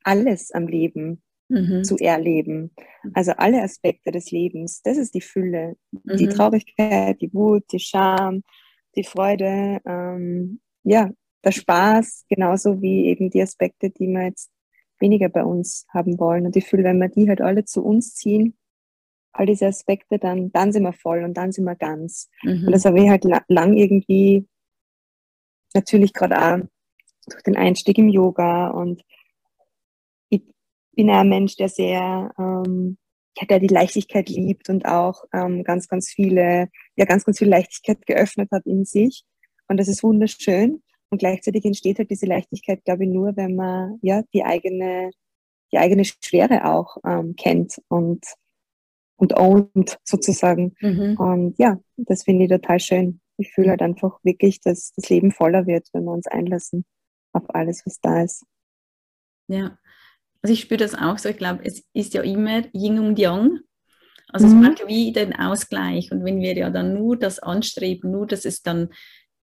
[0.03, 1.85] alles am Leben mhm.
[1.85, 2.73] zu erleben.
[3.15, 5.77] Also alle Aspekte des Lebens, das ist die Fülle.
[5.93, 6.17] Mhm.
[6.17, 8.43] Die Traurigkeit, die Wut, die Scham,
[8.97, 11.11] die Freude, ähm, ja,
[11.45, 14.51] der Spaß, genauso wie eben die Aspekte, die man jetzt
[15.01, 16.47] weniger bei uns haben wollen.
[16.47, 18.57] Und ich fühle, wenn wir die halt alle zu uns ziehen,
[19.33, 22.29] all diese Aspekte, dann, dann sind wir voll und dann sind wir ganz.
[22.43, 22.67] Mhm.
[22.67, 24.47] Und das habe ich halt lang irgendwie,
[25.75, 26.67] natürlich gerade auch
[27.27, 29.03] durch den Einstieg im Yoga und
[30.31, 30.43] ich
[30.93, 32.97] bin auch ein Mensch, der sehr, ähm,
[33.39, 37.49] ja, der die Leichtigkeit liebt und auch ähm, ganz, ganz viele, ja, ganz, ganz viel
[37.49, 39.25] Leichtigkeit geöffnet hat in sich.
[39.69, 40.83] Und das ist wunderschön.
[41.11, 45.11] Und gleichzeitig entsteht halt diese Leichtigkeit, glaube ich, nur, wenn man ja die eigene,
[45.73, 48.25] die eigene Schwere auch ähm, kennt und,
[49.17, 50.75] und ownt sozusagen.
[50.81, 51.17] Mhm.
[51.19, 53.21] Und ja, das finde ich total schön.
[53.39, 56.85] Ich fühle halt einfach wirklich, dass das Leben voller wird, wenn wir uns einlassen
[57.33, 58.45] auf alles, was da ist.
[59.49, 59.79] Ja,
[60.43, 61.29] also ich spüre das auch so.
[61.29, 63.61] Ich glaube, es ist ja immer Yin und Yang.
[64.29, 64.65] Also mhm.
[64.65, 66.13] es braucht wie den Ausgleich.
[66.13, 68.91] Und wenn wir ja dann nur das anstreben, nur dass es dann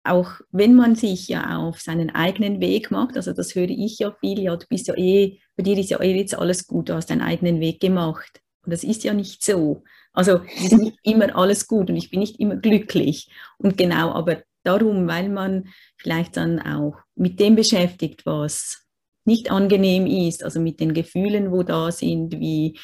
[0.03, 4.15] auch, wenn man sich ja auf seinen eigenen Weg macht, also das höre ich ja
[4.19, 6.95] viel, ja, du bist ja eh, bei dir ist ja eh jetzt alles gut, du
[6.95, 8.41] hast deinen eigenen Weg gemacht.
[8.63, 9.83] Und das ist ja nicht so.
[10.13, 13.29] Also es ist nicht immer alles gut und ich bin nicht immer glücklich.
[13.57, 18.85] Und genau, aber darum, weil man vielleicht dann auch mit dem beschäftigt, was
[19.25, 22.77] nicht angenehm ist, also mit den Gefühlen, wo da sind, wie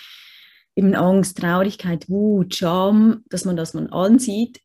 [0.76, 4.62] eben Angst, Traurigkeit, Wut, Scham, dass man das man ansieht,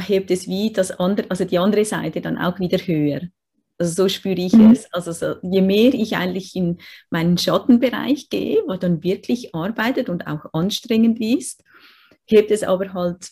[0.00, 3.22] hebt es wie das andere, also die andere Seite dann auch wieder höher.
[3.78, 4.70] Also so spüre ich mhm.
[4.70, 4.92] es.
[4.92, 6.78] Also so, je mehr ich eigentlich in
[7.10, 11.62] meinen Schattenbereich gehe, wo dann wirklich arbeitet und auch anstrengend ist,
[12.26, 13.28] hebt es aber halt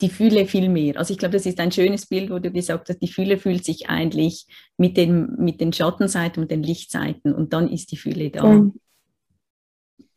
[0.00, 0.96] die Fühle viel mehr.
[0.96, 3.64] Also ich glaube, das ist ein schönes Bild, wo du gesagt hast, die Fühle fühlt
[3.64, 8.30] sich eigentlich mit den, mit den Schattenseiten und den Lichtseiten und dann ist die Fühle
[8.30, 8.44] da.
[8.44, 8.74] Mhm.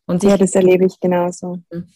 [0.05, 1.63] Und ja, das erlebe ich genauso.
[1.71, 1.87] Mhm.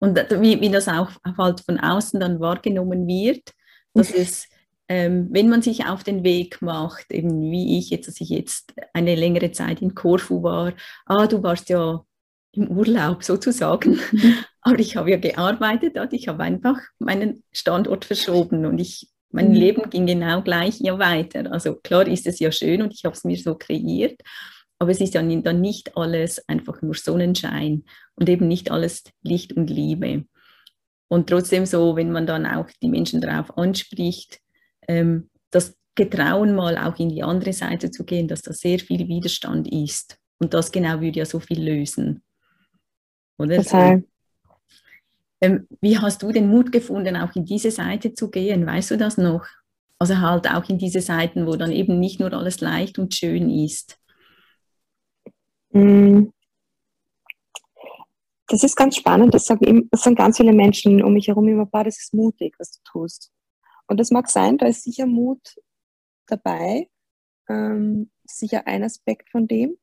[0.00, 3.52] Und wie, wie das auch halt von außen dann wahrgenommen wird,
[3.94, 4.48] dass es,
[4.88, 8.72] ähm, wenn man sich auf den Weg macht, eben wie ich jetzt, dass ich jetzt
[8.94, 10.72] eine längere Zeit in Korfu war,
[11.06, 12.02] ah, du warst ja
[12.52, 14.00] im Urlaub sozusagen.
[14.10, 14.34] Mhm.
[14.62, 19.48] Aber ich habe ja gearbeitet dort, ich habe einfach meinen Standort verschoben und ich, mein
[19.48, 19.54] mhm.
[19.54, 21.50] Leben ging genau gleich ja weiter.
[21.52, 24.20] Also klar ist es ja schön und ich habe es mir so kreiert,
[24.78, 27.84] aber es ist ja dann nicht alles einfach nur Sonnenschein
[28.20, 30.24] und eben nicht alles Licht und Liebe.
[31.08, 34.40] Und trotzdem so, wenn man dann auch die Menschen darauf anspricht,
[34.86, 39.08] ähm, das Getrauen mal auch in die andere Seite zu gehen, dass da sehr viel
[39.08, 40.18] Widerstand ist.
[40.38, 42.22] Und das genau würde ja so viel lösen.
[43.38, 43.56] Oder?
[43.56, 44.04] Total.
[45.40, 48.66] Ähm, wie hast du den Mut gefunden, auch in diese Seite zu gehen?
[48.66, 49.46] Weißt du das noch?
[49.98, 53.50] Also halt auch in diese Seiten, wo dann eben nicht nur alles leicht und schön
[53.50, 53.98] ist.
[55.72, 56.28] Mm.
[58.50, 59.32] Das ist ganz spannend.
[59.32, 62.56] Das, sagen, das sagen ganz viele Menschen um mich herum immer, boah, das ist mutig,
[62.58, 63.30] was du tust.
[63.86, 65.56] Und das mag sein, da ist sicher Mut
[66.26, 66.88] dabei,
[67.48, 69.76] ähm, sicher ein Aspekt von dem.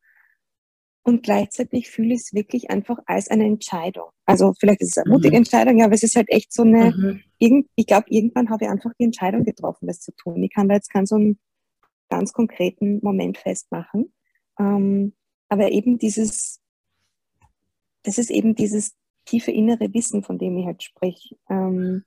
[1.04, 4.10] Und gleichzeitig fühle ich es wirklich einfach als eine Entscheidung.
[4.26, 5.38] Also vielleicht ist es eine mutige mhm.
[5.38, 7.22] Entscheidung, ja, aber es ist halt echt so eine, mhm.
[7.38, 10.44] irgend, ich glaube, irgendwann habe ich einfach die Entscheidung getroffen, das zu tun.
[10.44, 11.40] Ich kann da jetzt keinen so einen
[12.10, 14.14] ganz konkreten Moment festmachen.
[14.60, 15.14] Ähm,
[15.48, 16.60] aber eben dieses,
[18.08, 21.36] das ist eben dieses tiefe innere Wissen, von dem ich halt spreche.
[21.50, 22.06] Ähm,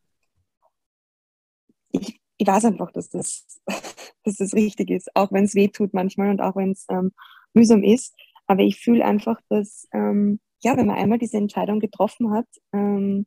[1.92, 3.60] ich, ich weiß einfach, dass das,
[4.24, 7.12] dass das richtig ist, auch wenn es weh tut manchmal und auch wenn es ähm,
[7.52, 8.16] mühsam ist.
[8.46, 13.26] Aber ich fühle einfach, dass, ähm, ja, wenn man einmal diese Entscheidung getroffen hat, ähm,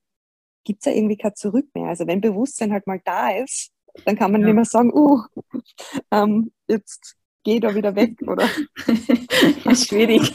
[0.64, 1.90] gibt es ja irgendwie kein Zurück mehr.
[1.90, 3.72] Also wenn Bewusstsein halt mal da ist,
[4.06, 4.48] dann kann man ja.
[4.48, 5.22] nicht mehr sagen, uh,
[6.12, 8.48] ähm, jetzt geh da wieder weg, oder?
[9.66, 10.34] ja, schwierig.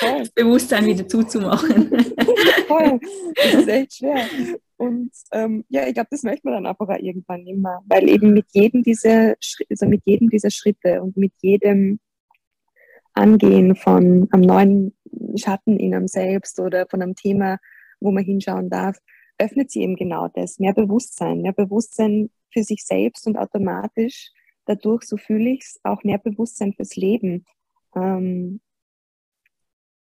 [0.00, 1.90] Das Bewusstsein wieder zuzumachen.
[2.66, 3.00] Voll.
[3.36, 4.26] Das ist echt schwer.
[4.76, 8.32] Und ähm, ja, ich glaube, das möchte man dann einfach auch irgendwann immer, weil eben
[8.32, 9.36] mit jedem dieser,
[9.70, 12.00] also mit jedem dieser Schritte und mit jedem
[13.14, 14.94] Angehen von einem neuen
[15.36, 17.58] Schatten in einem selbst oder von einem Thema,
[18.00, 18.98] wo man hinschauen darf,
[19.38, 24.32] öffnet sie eben genau das, mehr Bewusstsein, mehr Bewusstsein für sich selbst und automatisch
[24.74, 27.44] dadurch, so fühle ich es, auch mehr Bewusstsein fürs Leben.
[27.94, 28.60] Ähm,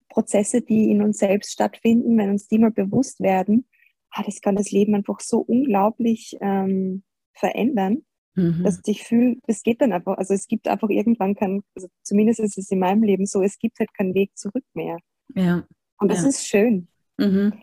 [0.09, 3.67] Prozesse, die in uns selbst stattfinden, wenn uns die mal bewusst werden,
[4.11, 7.03] ah, das kann das Leben einfach so unglaublich ähm,
[7.33, 8.03] verändern
[8.39, 8.63] mhm.
[8.63, 12.39] dass ich fühle, es geht dann einfach, also es gibt einfach irgendwann kein, also zumindest
[12.39, 14.97] ist es in meinem Leben so, es gibt halt keinen Weg zurück mehr.
[15.35, 15.65] Ja.
[15.99, 16.29] Und das ja.
[16.29, 16.87] ist schön.
[17.17, 17.53] Mhm.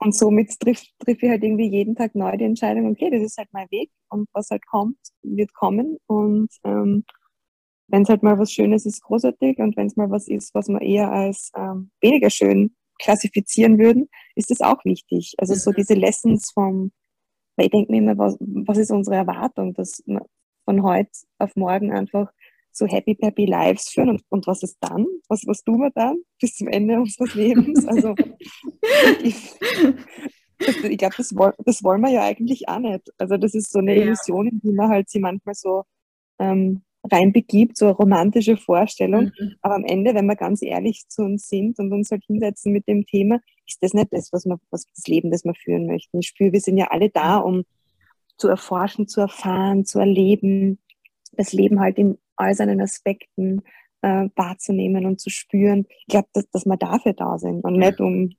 [0.00, 3.36] Und somit trifft triff ich halt irgendwie jeden Tag neu die Entscheidung, okay, das ist
[3.36, 5.98] halt mein Weg und was halt kommt, wird kommen.
[6.06, 7.04] Und ähm,
[7.88, 9.58] wenn es halt mal was Schönes ist, großartig.
[9.58, 14.08] Und wenn es mal was ist, was wir eher als ähm, weniger schön klassifizieren würden,
[14.34, 15.34] ist das auch wichtig.
[15.38, 15.74] Also so mhm.
[15.76, 16.92] diese Lessons vom,
[17.56, 20.24] weil ich denke mir immer, was, was ist unsere Erwartung, dass wir
[20.64, 22.30] von heute auf morgen einfach
[22.78, 25.06] so happy, happy lives führen und, und was ist dann?
[25.28, 27.86] Was, was tun wir dann bis zum Ende unseres Lebens?
[27.86, 28.14] Also
[29.22, 29.52] ich,
[30.58, 33.10] ich glaube, das, das wollen wir ja eigentlich auch nicht.
[33.18, 35.84] Also das ist so eine Illusion, in die man halt sie manchmal so
[36.38, 39.32] ähm, reinbegibt, so eine romantische Vorstellung.
[39.38, 39.54] Mhm.
[39.62, 42.86] Aber am Ende, wenn wir ganz ehrlich zu uns sind und uns halt hinsetzen mit
[42.88, 46.20] dem Thema, ist das nicht das, was, wir, was das Leben, das wir führen möchten.
[46.20, 47.64] Ich spüre, wir sind ja alle da, um
[48.36, 50.78] zu erforschen, zu erfahren, zu erleben,
[51.32, 53.62] das Leben halt in all seinen Aspekten
[54.02, 55.86] äh, wahrzunehmen und zu spüren.
[56.00, 58.30] Ich glaube, dass, dass wir dafür da sind und nicht um,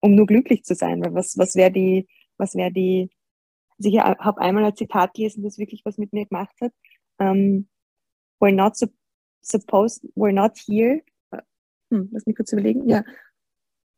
[0.00, 1.02] um nur glücklich zu sein.
[1.02, 3.10] Weil was, was wäre die, was wäre die,
[3.78, 6.72] also ich habe einmal ein Zitat gelesen, das wirklich was mit mir gemacht hat.
[7.18, 7.68] Um, ähm,
[8.40, 8.76] we're not
[9.42, 11.02] supposed, we're not here.
[11.90, 12.88] Hm, lass mich kurz überlegen.
[12.88, 13.04] Ja.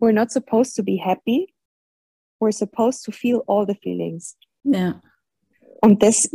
[0.01, 1.55] we're not supposed to be happy,
[2.41, 4.37] we're supposed to feel all the feelings.
[4.65, 5.01] Ja.
[5.81, 6.31] Und das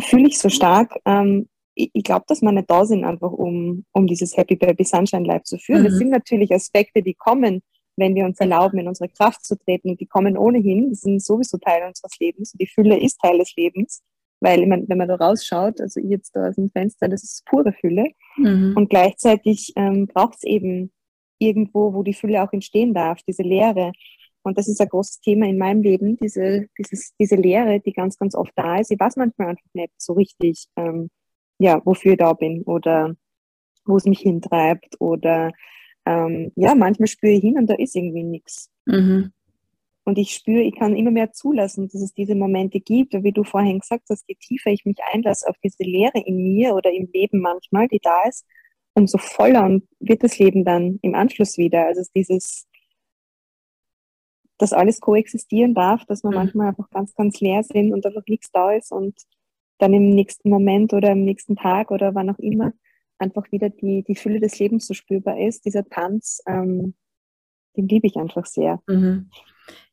[0.00, 0.94] fühle ich so stark.
[1.04, 4.84] Ähm, ich, ich glaube, dass wir nicht da sind, einfach um, um dieses Happy Baby
[4.84, 5.82] Sunshine Life zu führen.
[5.82, 5.86] Mhm.
[5.86, 7.62] Das sind natürlich Aspekte, die kommen,
[7.96, 9.96] wenn wir uns erlauben, in unsere Kraft zu treten.
[9.96, 12.52] die kommen ohnehin, die sind sowieso Teil unseres Lebens.
[12.52, 14.02] Die Fülle ist Teil des Lebens.
[14.40, 17.22] Weil, ich mein, wenn man da rausschaut, also ich jetzt da aus dem Fenster, das
[17.22, 18.06] ist pure Fülle.
[18.36, 18.74] Mhm.
[18.76, 20.90] Und gleichzeitig ähm, braucht es eben
[21.38, 23.92] irgendwo, wo die Fülle auch entstehen darf, diese Leere.
[24.42, 28.18] Und das ist ein großes Thema in meinem Leben, diese, dieses, diese Leere, die ganz,
[28.18, 28.90] ganz oft da ist.
[28.90, 31.08] Ich weiß manchmal einfach nicht so richtig, ähm,
[31.62, 33.14] ja, wofür ich da bin oder
[33.84, 35.52] wo es mich hintreibt oder
[36.04, 38.70] ähm, ja, manchmal spüre ich hin und da ist irgendwie nichts.
[38.86, 39.32] Mhm.
[40.04, 43.14] Und ich spüre, ich kann immer mehr zulassen, dass es diese Momente gibt.
[43.14, 46.42] Und wie du vorhin gesagt hast, je tiefer ich mich einlasse auf diese Leere in
[46.42, 48.44] mir oder im Leben manchmal, die da ist,
[48.94, 51.86] umso voller wird das Leben dann im Anschluss wieder.
[51.86, 52.66] Also dieses,
[54.58, 56.36] dass alles koexistieren darf, dass wir mhm.
[56.36, 59.14] manchmal einfach ganz, ganz leer sind und einfach nichts da ist und
[59.78, 62.72] dann im nächsten Moment oder im nächsten Tag oder wann auch immer
[63.22, 65.64] einfach wieder die, die Fülle des Lebens so spürbar ist.
[65.64, 66.94] Dieser Tanz, ähm,
[67.76, 68.82] den liebe ich einfach sehr.
[68.86, 69.30] Mhm.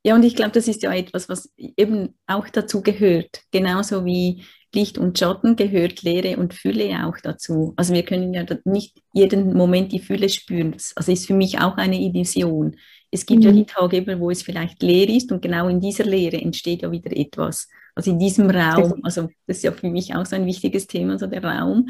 [0.03, 3.43] Ja, und ich glaube, das ist ja etwas, was eben auch dazu gehört.
[3.51, 7.73] Genauso wie Licht und Schatten gehört Leere und Fülle auch dazu.
[7.75, 10.75] Also wir können ja nicht jeden Moment die Fülle spüren.
[10.95, 12.77] Also ist für mich auch eine Illusion.
[13.11, 13.45] Es gibt mhm.
[13.45, 16.91] ja die Tage, wo es vielleicht leer ist und genau in dieser Leere entsteht ja
[16.91, 17.67] wieder etwas.
[17.95, 21.17] Also in diesem Raum, also das ist ja für mich auch so ein wichtiges Thema,
[21.19, 21.89] so der Raum,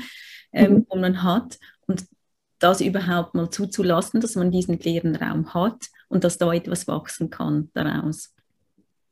[0.51, 0.85] ähm, mhm.
[0.89, 1.59] wo man hat.
[1.87, 2.05] Und
[2.59, 7.29] das überhaupt mal zuzulassen, dass man diesen leeren Raum hat und dass da etwas wachsen
[7.29, 8.33] kann daraus.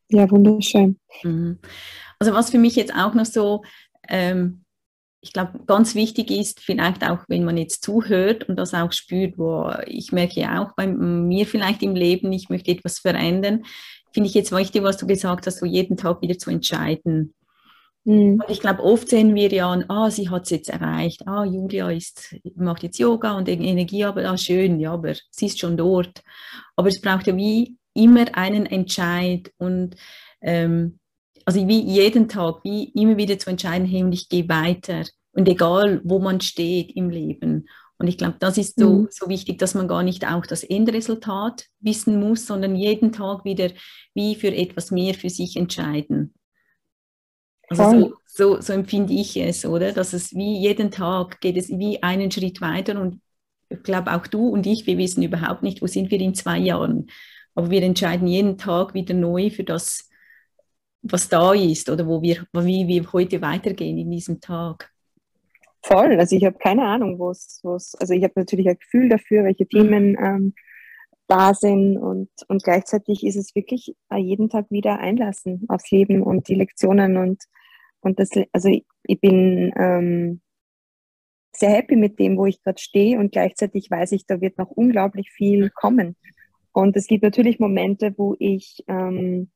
[0.09, 0.99] Ja, wunderschön.
[1.23, 1.59] Mhm.
[2.19, 3.63] Also was für mich jetzt auch noch so,
[4.07, 4.63] ähm,
[5.21, 9.37] ich glaube, ganz wichtig ist, vielleicht auch, wenn man jetzt zuhört und das auch spürt,
[9.37, 13.63] wo ich merke ja auch bei mir vielleicht im Leben, ich möchte etwas verändern,
[14.13, 17.33] finde ich jetzt wichtig, was du gesagt hast, so jeden Tag wieder zu entscheiden.
[18.07, 18.41] Mhm.
[18.41, 21.43] Und ich glaube, oft sehen wir ja an, ah, sie hat es jetzt erreicht, ah,
[21.43, 25.75] Julia ist, macht jetzt Yoga und Energie, aber ah, schön, ja, aber sie ist schon
[25.75, 26.23] dort.
[26.75, 29.95] Aber es braucht ja wie immer einen Entscheid und
[30.41, 30.99] ähm,
[31.43, 35.03] also wie jeden Tag, wie immer wieder zu entscheiden, hey, und ich gehe weiter.
[35.31, 37.67] Und egal, wo man steht im Leben.
[37.99, 39.07] Und ich glaube, das ist so, mhm.
[39.09, 43.71] so wichtig, dass man gar nicht auch das Endresultat wissen muss, sondern jeden Tag wieder
[44.13, 46.33] wie für etwas mehr für sich entscheiden.
[47.69, 49.91] Also so, so, so, empfinde ich es, oder?
[49.91, 53.19] Dass es wie jeden Tag geht es wie einen Schritt weiter und
[53.69, 56.57] ich glaube auch du und ich, wir wissen überhaupt nicht, wo sind wir in zwei
[56.57, 57.07] Jahren.
[57.55, 60.09] Aber wir entscheiden jeden Tag wieder neu für das,
[61.01, 64.91] was da ist oder wo wir, wie wir heute weitergehen in diesem Tag.
[65.87, 69.43] Voll, also ich habe keine Ahnung, wo es, also ich habe natürlich ein Gefühl dafür,
[69.45, 69.69] welche mhm.
[69.69, 70.53] Themen ähm,
[71.27, 76.47] da sind und, und gleichzeitig ist es wirklich jeden Tag wieder einlassen aufs Leben und
[76.47, 77.43] die Lektionen und
[78.01, 80.41] und das, also ich, ich bin ähm,
[81.51, 84.69] sehr happy mit dem, wo ich gerade stehe und gleichzeitig weiß ich, da wird noch
[84.69, 86.15] unglaublich viel kommen.
[86.71, 89.49] Und es gibt natürlich Momente, wo ich ähm,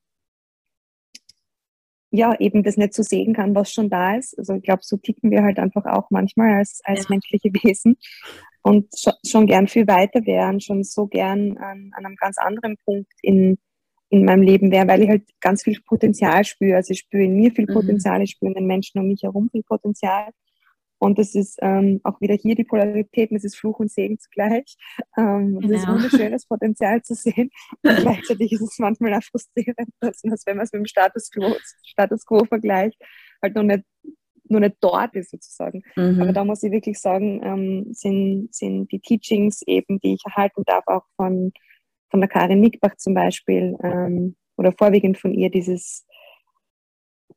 [2.12, 4.38] ja eben das nicht so sehen kann, was schon da ist.
[4.38, 7.06] Also ich glaube, so ticken wir halt einfach auch manchmal als, als ja.
[7.10, 7.98] menschliche Wesen
[8.62, 12.78] und schon, schon gern viel weiter wären, schon so gern an, an einem ganz anderen
[12.86, 13.58] Punkt in,
[14.10, 16.76] in meinem Leben wäre, weil ich halt ganz viel Potenzial spüre.
[16.76, 17.74] Also ich spüre in mir viel mhm.
[17.74, 18.24] Potenzial, mhm.
[18.24, 20.30] ich spüre in den Menschen um mich herum viel Potenzial.
[21.02, 24.78] Und das ist ähm, auch wieder hier die Polarität, das ist Fluch und Segen zugleich.
[25.18, 25.68] Ähm, genau.
[25.68, 27.50] Das ist wunderschönes Potenzial zu sehen.
[27.84, 31.32] Und gleichzeitig ist es manchmal auch frustrierend, dass, dass wenn man es mit dem Status
[31.32, 33.02] Quo, Status Quo vergleicht,
[33.42, 33.84] halt noch nicht,
[34.44, 35.82] noch nicht dort ist sozusagen.
[35.96, 36.22] Mhm.
[36.22, 40.64] Aber da muss ich wirklich sagen, ähm, sind, sind die Teachings eben, die ich erhalten
[40.66, 41.52] darf, auch von
[42.12, 46.06] von der Karin Nickbach zum Beispiel ähm, oder vorwiegend von ihr dieses,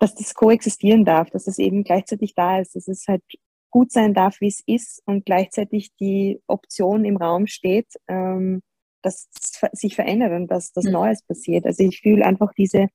[0.01, 3.23] dass das koexistieren darf, dass es eben gleichzeitig da ist, dass es halt
[3.75, 8.63] gut sein darf, wie es ist und gleichzeitig die Option im Raum steht, ähm,
[9.03, 9.29] dass
[9.73, 10.93] sich verändert und dass das mhm.
[10.93, 11.67] Neues passiert.
[11.67, 12.87] Also ich fühle einfach diese,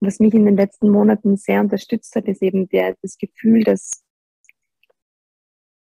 [0.00, 4.04] was mich in den letzten Monaten sehr unterstützt hat, ist eben der, das Gefühl, dass,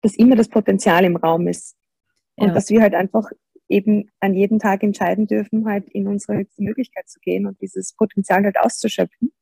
[0.03, 1.77] dass immer das Potenzial im Raum ist.
[2.35, 2.55] Und ja.
[2.55, 3.31] dass wir halt einfach
[3.69, 7.95] eben an jedem Tag entscheiden dürfen, halt in unsere höchste Möglichkeit zu gehen und dieses
[7.95, 9.33] Potenzial halt auszuschöpfen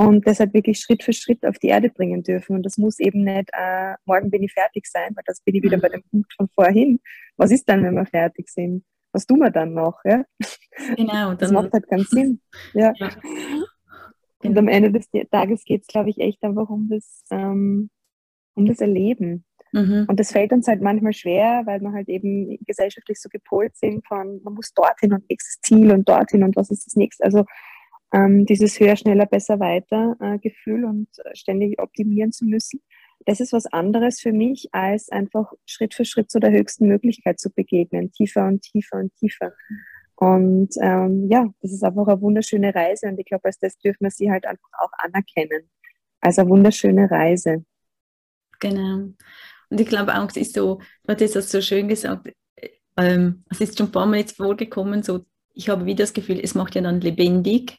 [0.00, 2.56] und das halt wirklich Schritt für Schritt auf die Erde bringen dürfen.
[2.56, 5.62] Und das muss eben nicht, äh, morgen bin ich fertig sein, weil das bin ich
[5.62, 5.82] wieder mhm.
[5.82, 7.00] bei dem Punkt von vorhin.
[7.36, 8.82] Was ist dann, wenn wir fertig sind?
[9.12, 9.98] Was tun wir dann noch?
[10.04, 10.24] Ja?
[10.96, 11.34] Genau.
[11.34, 12.40] Das macht halt keinen Sinn.
[12.72, 12.94] Ja.
[12.96, 13.10] ja.
[14.42, 17.90] Und am Ende des Tages geht es, glaube ich, echt einfach um das, ähm,
[18.54, 19.44] um das Erleben.
[19.72, 20.06] Mhm.
[20.08, 24.06] Und das fällt uns halt manchmal schwer, weil wir halt eben gesellschaftlich so gepolt sind
[24.06, 27.22] von, man muss dorthin und nächstes Ziel und dorthin und was ist das nächste.
[27.24, 27.44] Also
[28.12, 32.80] ähm, dieses höher, schneller, besser, weiter äh, Gefühl und ständig optimieren zu müssen.
[33.26, 37.38] Das ist was anderes für mich, als einfach Schritt für Schritt zu der höchsten Möglichkeit
[37.38, 39.52] zu begegnen, tiefer und tiefer und tiefer.
[40.16, 44.04] Und ähm, ja, das ist einfach eine wunderschöne Reise und ich glaube, als das dürfen
[44.04, 45.70] wir sie halt einfach auch anerkennen.
[46.20, 47.64] Als eine wunderschöne Reise.
[48.58, 49.12] Genau.
[49.70, 52.32] Und ich glaube auch, es ist so, du hast das so schön gesagt,
[52.96, 56.40] ähm, es ist schon ein paar Mal jetzt vorgekommen, so, ich habe wieder das Gefühl,
[56.42, 57.78] es macht ja dann lebendig,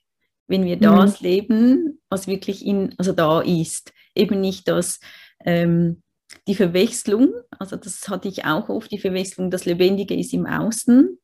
[0.52, 1.28] wenn wir das mhm.
[1.28, 3.92] leben, was wirklich in, also da ist.
[4.14, 5.00] Eben nicht das,
[5.46, 6.04] ähm,
[6.48, 11.18] die Verwechslung, also das hatte ich auch oft, die Verwechslung, das Lebendige ist im Außen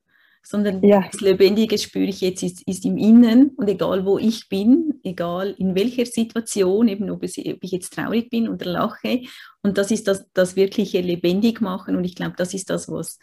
[0.49, 1.05] sondern ja.
[1.11, 5.53] das Lebendige spüre ich jetzt, ist, ist, im Innen und egal wo ich bin, egal
[5.57, 9.23] in welcher Situation, eben ob, es, ob ich jetzt traurig bin oder lache
[9.61, 13.19] und das ist das, das wirkliche Lebendig machen und ich glaube, das ist das, was,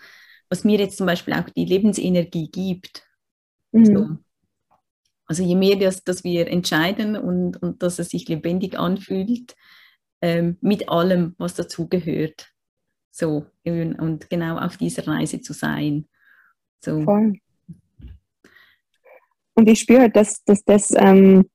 [0.50, 3.06] was mir jetzt zum Beispiel auch die Lebensenergie gibt.
[3.72, 3.84] Mhm.
[3.86, 4.08] So.
[5.26, 9.56] Also je mehr das, dass wir entscheiden und, und dass es sich lebendig anfühlt,
[10.20, 12.52] ähm, mit allem, was dazugehört.
[13.10, 16.08] So, und genau auf dieser Reise zu sein.
[16.80, 17.02] So.
[17.02, 17.34] Voll.
[19.54, 21.48] Und ich spüre halt, dass, dass das, ähm,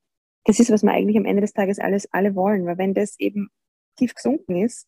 [0.46, 3.20] das ist, was wir eigentlich am Ende des Tages alles alle wollen, weil wenn das
[3.20, 3.50] eben
[3.98, 4.88] tief gesunken ist,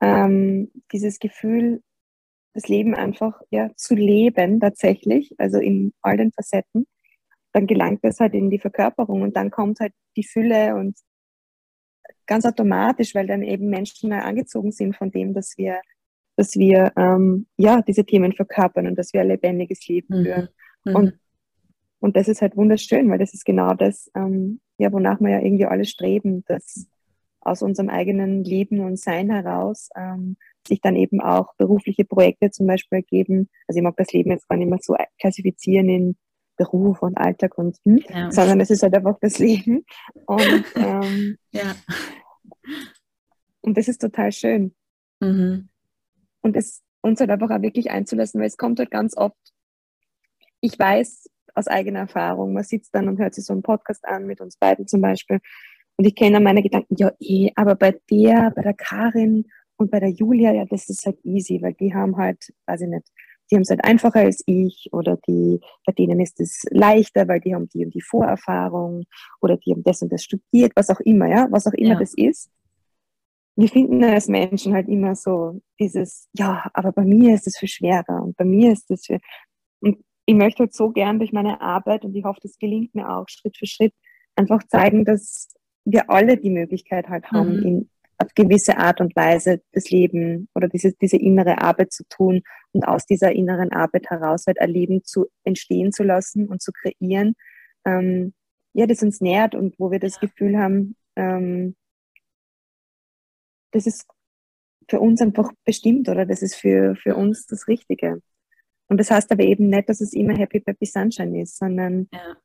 [0.00, 1.82] ähm, dieses Gefühl,
[2.54, 6.86] das Leben einfach ja, zu leben tatsächlich, also in all den Facetten,
[7.56, 10.98] dann gelangt das halt in die Verkörperung und dann kommt halt die Fülle und
[12.26, 15.80] ganz automatisch, weil dann eben Menschen angezogen sind von dem, dass wir
[16.36, 20.22] dass wir ähm, ja diese Themen verkörpern und dass wir ein lebendiges Leben mhm.
[20.22, 20.48] führen.
[20.84, 20.94] Mhm.
[20.94, 21.18] Und,
[21.98, 25.40] und das ist halt wunderschön, weil das ist genau das, ähm, ja, wonach wir ja
[25.40, 26.86] irgendwie alle streben, dass
[27.40, 30.36] aus unserem eigenen Leben und Sein heraus ähm,
[30.68, 33.48] sich dann eben auch berufliche Projekte zum Beispiel ergeben.
[33.66, 36.16] Also ich mag das Leben jetzt gar nicht mehr so klassifizieren in
[36.56, 38.30] Beruf und Alltag und hm, ja.
[38.30, 39.84] sondern es ist halt einfach das Leben.
[40.26, 41.74] Und, ähm, ja.
[43.60, 44.74] und das ist total schön.
[45.20, 45.68] Mhm
[46.46, 49.36] und es uns halt einfach auch wirklich einzulassen, weil es kommt halt ganz oft,
[50.60, 54.26] ich weiß aus eigener Erfahrung, man sitzt dann und hört sich so einen Podcast an
[54.26, 55.40] mit uns beiden zum Beispiel
[55.96, 59.46] und ich kenne meine Gedanken, ja eh, aber bei der, bei der Karin
[59.76, 62.88] und bei der Julia, ja, das ist halt easy, weil die haben halt, weiß ich
[62.88, 63.08] nicht,
[63.50, 67.40] die haben es halt einfacher als ich oder die, bei denen ist es leichter, weil
[67.40, 69.04] die haben die und die Vorerfahrung
[69.40, 71.98] oder die haben das und das studiert, was auch immer, ja, was auch immer ja.
[71.98, 72.50] das ist
[73.56, 77.68] wir finden als Menschen halt immer so dieses, ja, aber bei mir ist es viel
[77.68, 79.18] schwerer und bei mir ist es viel.
[79.80, 83.08] Und ich möchte halt so gern durch meine Arbeit und ich hoffe, das gelingt mir
[83.08, 83.94] auch Schritt für Schritt,
[84.36, 85.48] einfach zeigen, dass
[85.86, 87.66] wir alle die Möglichkeit halt haben, mhm.
[87.66, 92.42] in auf gewisse Art und Weise das Leben oder diese, diese innere Arbeit zu tun
[92.72, 96.72] und aus dieser inneren Arbeit heraus halt ein Leben zu entstehen zu lassen und zu
[96.72, 97.34] kreieren,
[97.84, 98.32] ähm,
[98.72, 101.76] ja, das uns nährt und wo wir das Gefühl haben, ähm,
[103.72, 104.06] das ist
[104.88, 108.20] für uns einfach bestimmt oder das ist für, für uns das Richtige.
[108.88, 112.36] Und das heißt aber eben nicht, dass es immer Happy Peppy Sunshine ist, sondern ja.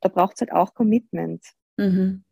[0.00, 1.44] da braucht es halt auch Commitment.
[1.76, 2.24] Mhm.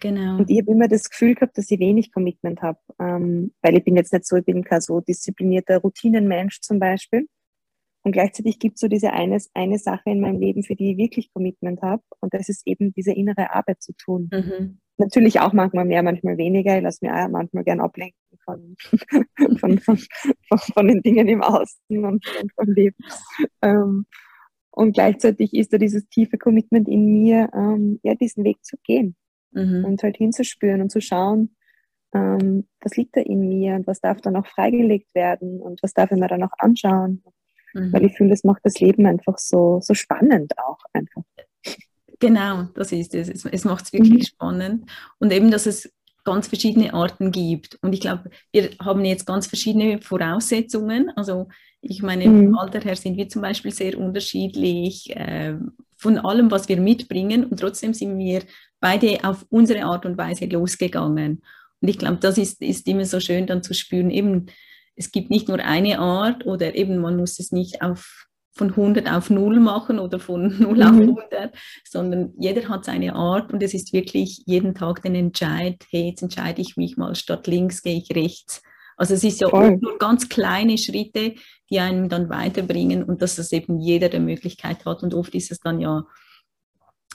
[0.00, 0.38] Genau.
[0.38, 3.84] Und ich habe immer das Gefühl gehabt, dass ich wenig Commitment habe, ähm, weil ich
[3.84, 7.28] bin jetzt nicht so, ich bin kein so disziplinierter Routinenmensch zum Beispiel.
[8.04, 10.98] Und gleichzeitig gibt es so diese eine, eine Sache in meinem Leben, für die ich
[10.98, 12.02] wirklich Commitment habe.
[12.20, 14.30] Und das ist eben diese innere Arbeit zu tun.
[14.32, 16.76] Mhm natürlich auch manchmal mehr, manchmal weniger.
[16.76, 18.76] Ich lasse mich auch manchmal gern ablenken von,
[19.58, 22.96] von, von, von, von den Dingen im Außen und, und vom Leben.
[23.62, 24.06] Ähm,
[24.70, 29.16] und gleichzeitig ist da dieses tiefe Commitment in mir, ähm, ja, diesen Weg zu gehen
[29.52, 29.84] mhm.
[29.84, 31.54] und halt hinzuspüren und zu schauen,
[32.14, 35.92] ähm, was liegt da in mir und was darf da noch freigelegt werden und was
[35.92, 37.22] darf ich mir da noch anschauen.
[37.74, 37.92] Mhm.
[37.92, 41.22] Weil ich fühle, das macht das Leben einfach so, so spannend auch einfach.
[42.20, 43.28] Genau, das ist es.
[43.28, 44.22] Es, es macht es wirklich mhm.
[44.22, 44.90] spannend.
[45.18, 45.92] Und eben, dass es
[46.24, 47.78] ganz verschiedene Arten gibt.
[47.80, 51.10] Und ich glaube, wir haben jetzt ganz verschiedene Voraussetzungen.
[51.16, 51.48] Also
[51.80, 52.46] ich meine, mhm.
[52.46, 55.54] vom Alter her sind wir zum Beispiel sehr unterschiedlich äh,
[55.98, 57.44] von allem, was wir mitbringen.
[57.44, 58.42] Und trotzdem sind wir
[58.80, 61.42] beide auf unsere Art und Weise losgegangen.
[61.80, 64.46] Und ich glaube, das ist, ist immer so schön dann zu spüren, eben,
[64.96, 68.26] es gibt nicht nur eine Art oder eben man muss es nicht auf
[68.58, 70.82] von 100 auf 0 machen oder von 0 mhm.
[70.82, 71.54] auf 100,
[71.88, 76.22] sondern jeder hat seine Art und es ist wirklich jeden Tag den Entscheid, hey, jetzt
[76.22, 78.62] entscheide ich mich mal, statt links gehe ich rechts.
[78.98, 79.78] Also es ist ja Voll.
[79.80, 81.34] nur ganz kleine Schritte,
[81.70, 85.52] die einen dann weiterbringen und dass das eben jeder die Möglichkeit hat und oft ist
[85.52, 86.04] es dann ja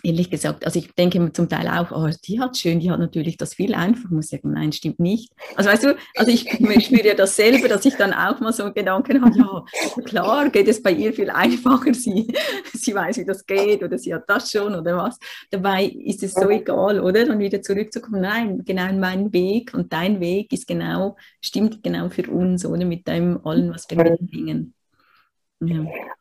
[0.03, 3.37] ehrlich gesagt, also ich denke zum Teil auch, oh, die hat schön, die hat natürlich
[3.37, 4.13] das viel einfacher.
[4.13, 5.31] Muss ich sagen, nein, stimmt nicht.
[5.55, 8.71] Also weißt du, also ich, ich spüre ja dasselbe, dass ich dann auch mal so
[8.73, 12.27] Gedanken habe, ja, klar, geht es bei ihr viel einfacher, sie,
[12.73, 15.17] sie weiß, wie das geht oder sie hat das schon oder was.
[15.49, 17.25] Dabei ist es so egal, oder?
[17.25, 22.29] Dann wieder zurückzukommen, nein, genau mein Weg und dein Weg ist genau, stimmt genau für
[22.29, 24.73] uns, oder mit dem allen, was wir mitbringen.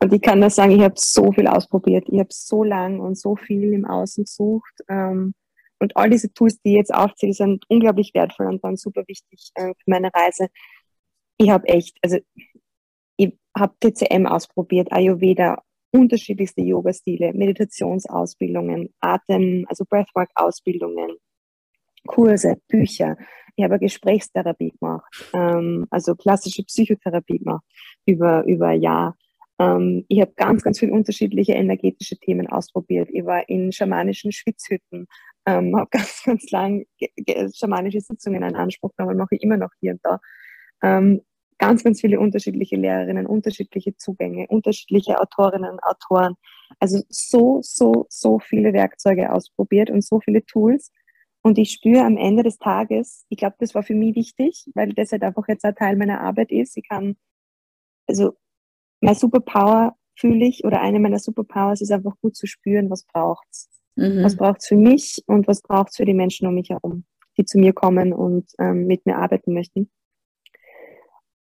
[0.00, 2.08] Und ich kann nur sagen, ich habe so viel ausprobiert.
[2.08, 4.74] Ich habe so lang und so viel im Außen gesucht.
[4.88, 5.34] Ähm,
[5.78, 9.50] und all diese Tools, die ich jetzt aufzähle, sind unglaublich wertvoll und waren super wichtig
[9.54, 10.48] äh, für meine Reise.
[11.38, 12.18] Ich habe echt, also
[13.16, 15.60] ich habe TCM ausprobiert, Ayurveda,
[15.92, 21.16] unterschiedlichste Yoga-Stile, Meditationsausbildungen, Atem, also Breathwork-Ausbildungen,
[22.06, 23.16] Kurse, Bücher.
[23.56, 27.64] Ich habe Gesprächstherapie gemacht, ähm, also klassische Psychotherapie gemacht
[28.06, 29.16] über, über ein Jahr.
[29.58, 33.08] Ähm, ich habe ganz, ganz viele unterschiedliche energetische Themen ausprobiert.
[33.12, 35.06] Ich war in schamanischen Schwitzhütten,
[35.46, 36.84] ähm, habe ganz, ganz lang
[37.54, 40.20] schamanische Sitzungen in Anspruch genommen, mache ich immer noch hier und da.
[40.82, 41.22] Ähm,
[41.58, 46.34] ganz, ganz viele unterschiedliche Lehrerinnen, unterschiedliche Zugänge, unterschiedliche Autorinnen, Autoren.
[46.80, 50.90] Also so, so, so viele Werkzeuge ausprobiert und so viele Tools.
[51.42, 54.92] Und ich spüre am Ende des Tages, ich glaube, das war für mich wichtig, weil
[54.92, 56.76] das halt einfach jetzt ein Teil meiner Arbeit ist.
[56.76, 57.16] Ich kann,
[58.08, 58.32] also
[59.02, 63.68] meine Superpower fühle ich oder eine meiner Superpowers ist einfach gut zu spüren, was braucht's.
[63.96, 64.22] Mhm.
[64.22, 67.04] Was braucht's für mich und was braucht's für die Menschen um mich herum,
[67.36, 69.90] die zu mir kommen und ähm, mit mir arbeiten möchten.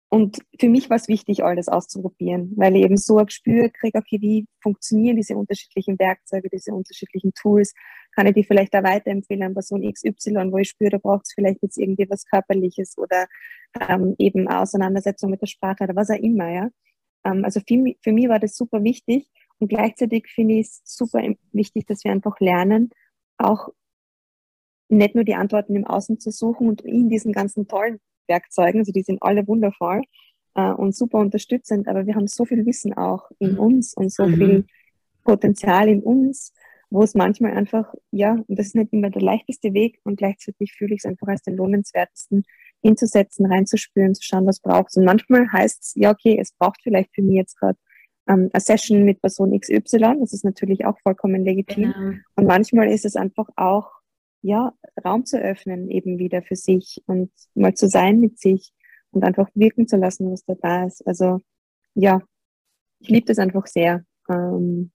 [0.10, 3.70] Und für mich war es wichtig, all das auszuprobieren, weil ich eben so ein Gespür
[3.70, 7.74] kriege, okay, wie funktionieren diese unterschiedlichen Werkzeuge, diese unterschiedlichen Tools?
[8.16, 11.34] Kann ich die vielleicht auch weiterempfehlen an Person XY, wo ich spüre, da braucht es
[11.34, 13.28] vielleicht jetzt irgendwie was Körperliches oder
[13.90, 16.70] ähm, eben Auseinandersetzung mit der Sprache oder was auch immer, ja.
[17.28, 19.28] Ähm, also für, für mich war das super wichtig
[19.60, 21.22] und gleichzeitig finde ich es super
[21.52, 22.92] wichtig, dass wir einfach lernen,
[23.38, 23.70] auch
[24.90, 28.92] nicht nur die Antworten im Außen zu suchen und in diesen ganzen tollen Werkzeugen, also
[28.92, 30.02] die sind alle wundervoll
[30.56, 33.60] äh, und super unterstützend, aber wir haben so viel Wissen auch in mhm.
[33.60, 34.36] uns und so mhm.
[34.36, 34.66] viel
[35.24, 36.54] Potenzial in uns,
[36.90, 40.74] wo es manchmal einfach, ja, und das ist nicht immer der leichteste Weg und gleichzeitig
[40.74, 42.44] fühle ich es einfach als den lohnenswertesten,
[42.88, 44.98] hinzusetzen, reinzuspüren, zu schauen, was braucht es.
[44.98, 47.78] Und manchmal heißt es, ja, okay, es braucht vielleicht für mich jetzt gerade
[48.28, 50.20] ähm, eine Session mit Person XY.
[50.20, 51.94] Das ist natürlich auch vollkommen legitim.
[51.94, 52.18] Genau.
[52.36, 53.92] Und manchmal ist es einfach auch,
[54.42, 54.74] ja,
[55.04, 58.72] Raum zu öffnen, eben wieder für sich und mal zu sein mit sich
[59.12, 61.06] und einfach wirken zu lassen, was da da ist.
[61.06, 61.40] Also,
[61.96, 62.22] ja,
[63.00, 64.92] ich liebe das einfach sehr, ähm,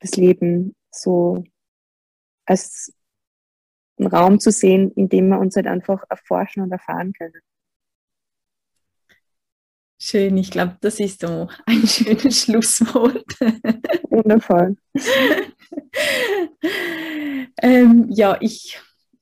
[0.00, 1.44] das Leben so
[2.46, 2.92] als
[3.98, 7.40] einen Raum zu sehen, in dem wir uns halt einfach erforschen und erfahren können.
[9.98, 13.24] Schön, ich glaube, das ist so ein schönes Schlusswort.
[14.10, 14.76] Wundervoll.
[17.62, 18.78] ähm, ja, ich,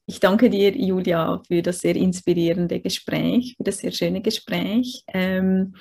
[0.06, 5.04] ich danke dir, Julia, für das sehr inspirierende Gespräch, für das sehr schöne Gespräch.
[5.06, 5.76] Ähm,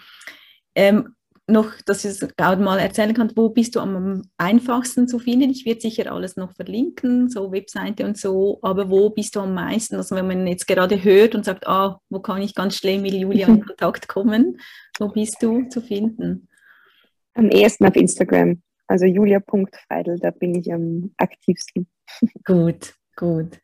[0.75, 1.15] ähm,
[1.47, 5.49] noch, dass ich gerade mal erzählen kann, wo bist du am einfachsten zu finden?
[5.49, 9.53] Ich werde sicher alles noch verlinken, so Webseite und so, aber wo bist du am
[9.53, 9.95] meisten?
[9.95, 13.13] Also wenn man jetzt gerade hört und sagt, ah, wo kann ich ganz schnell mit
[13.13, 14.59] Julia in Kontakt kommen,
[14.99, 16.47] wo bist du zu finden?
[17.33, 21.87] Am ehesten auf Instagram, also julia.freidel, da bin ich am aktivsten.
[22.45, 23.59] Gut, gut.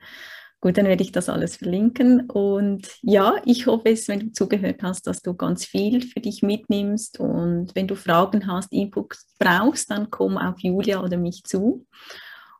[0.62, 2.30] Gut, dann werde ich das alles verlinken.
[2.30, 6.41] Und ja, ich hoffe es, wenn du zugehört hast, dass du ganz viel für dich
[6.41, 7.20] mitnimmst.
[7.20, 11.86] Und wenn du Fragen hast, Inputs brauchst, dann komm auf Julia oder mich zu.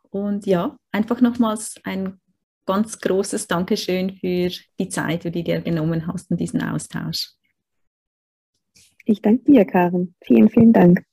[0.10, 2.20] Und ja, einfach nochmals ein
[2.66, 7.32] ganz großes Dankeschön für die Zeit, die du dir genommen hast und diesen Austausch.
[9.06, 10.16] Ich danke dir, Karen.
[10.22, 11.09] Vielen, vielen Dank.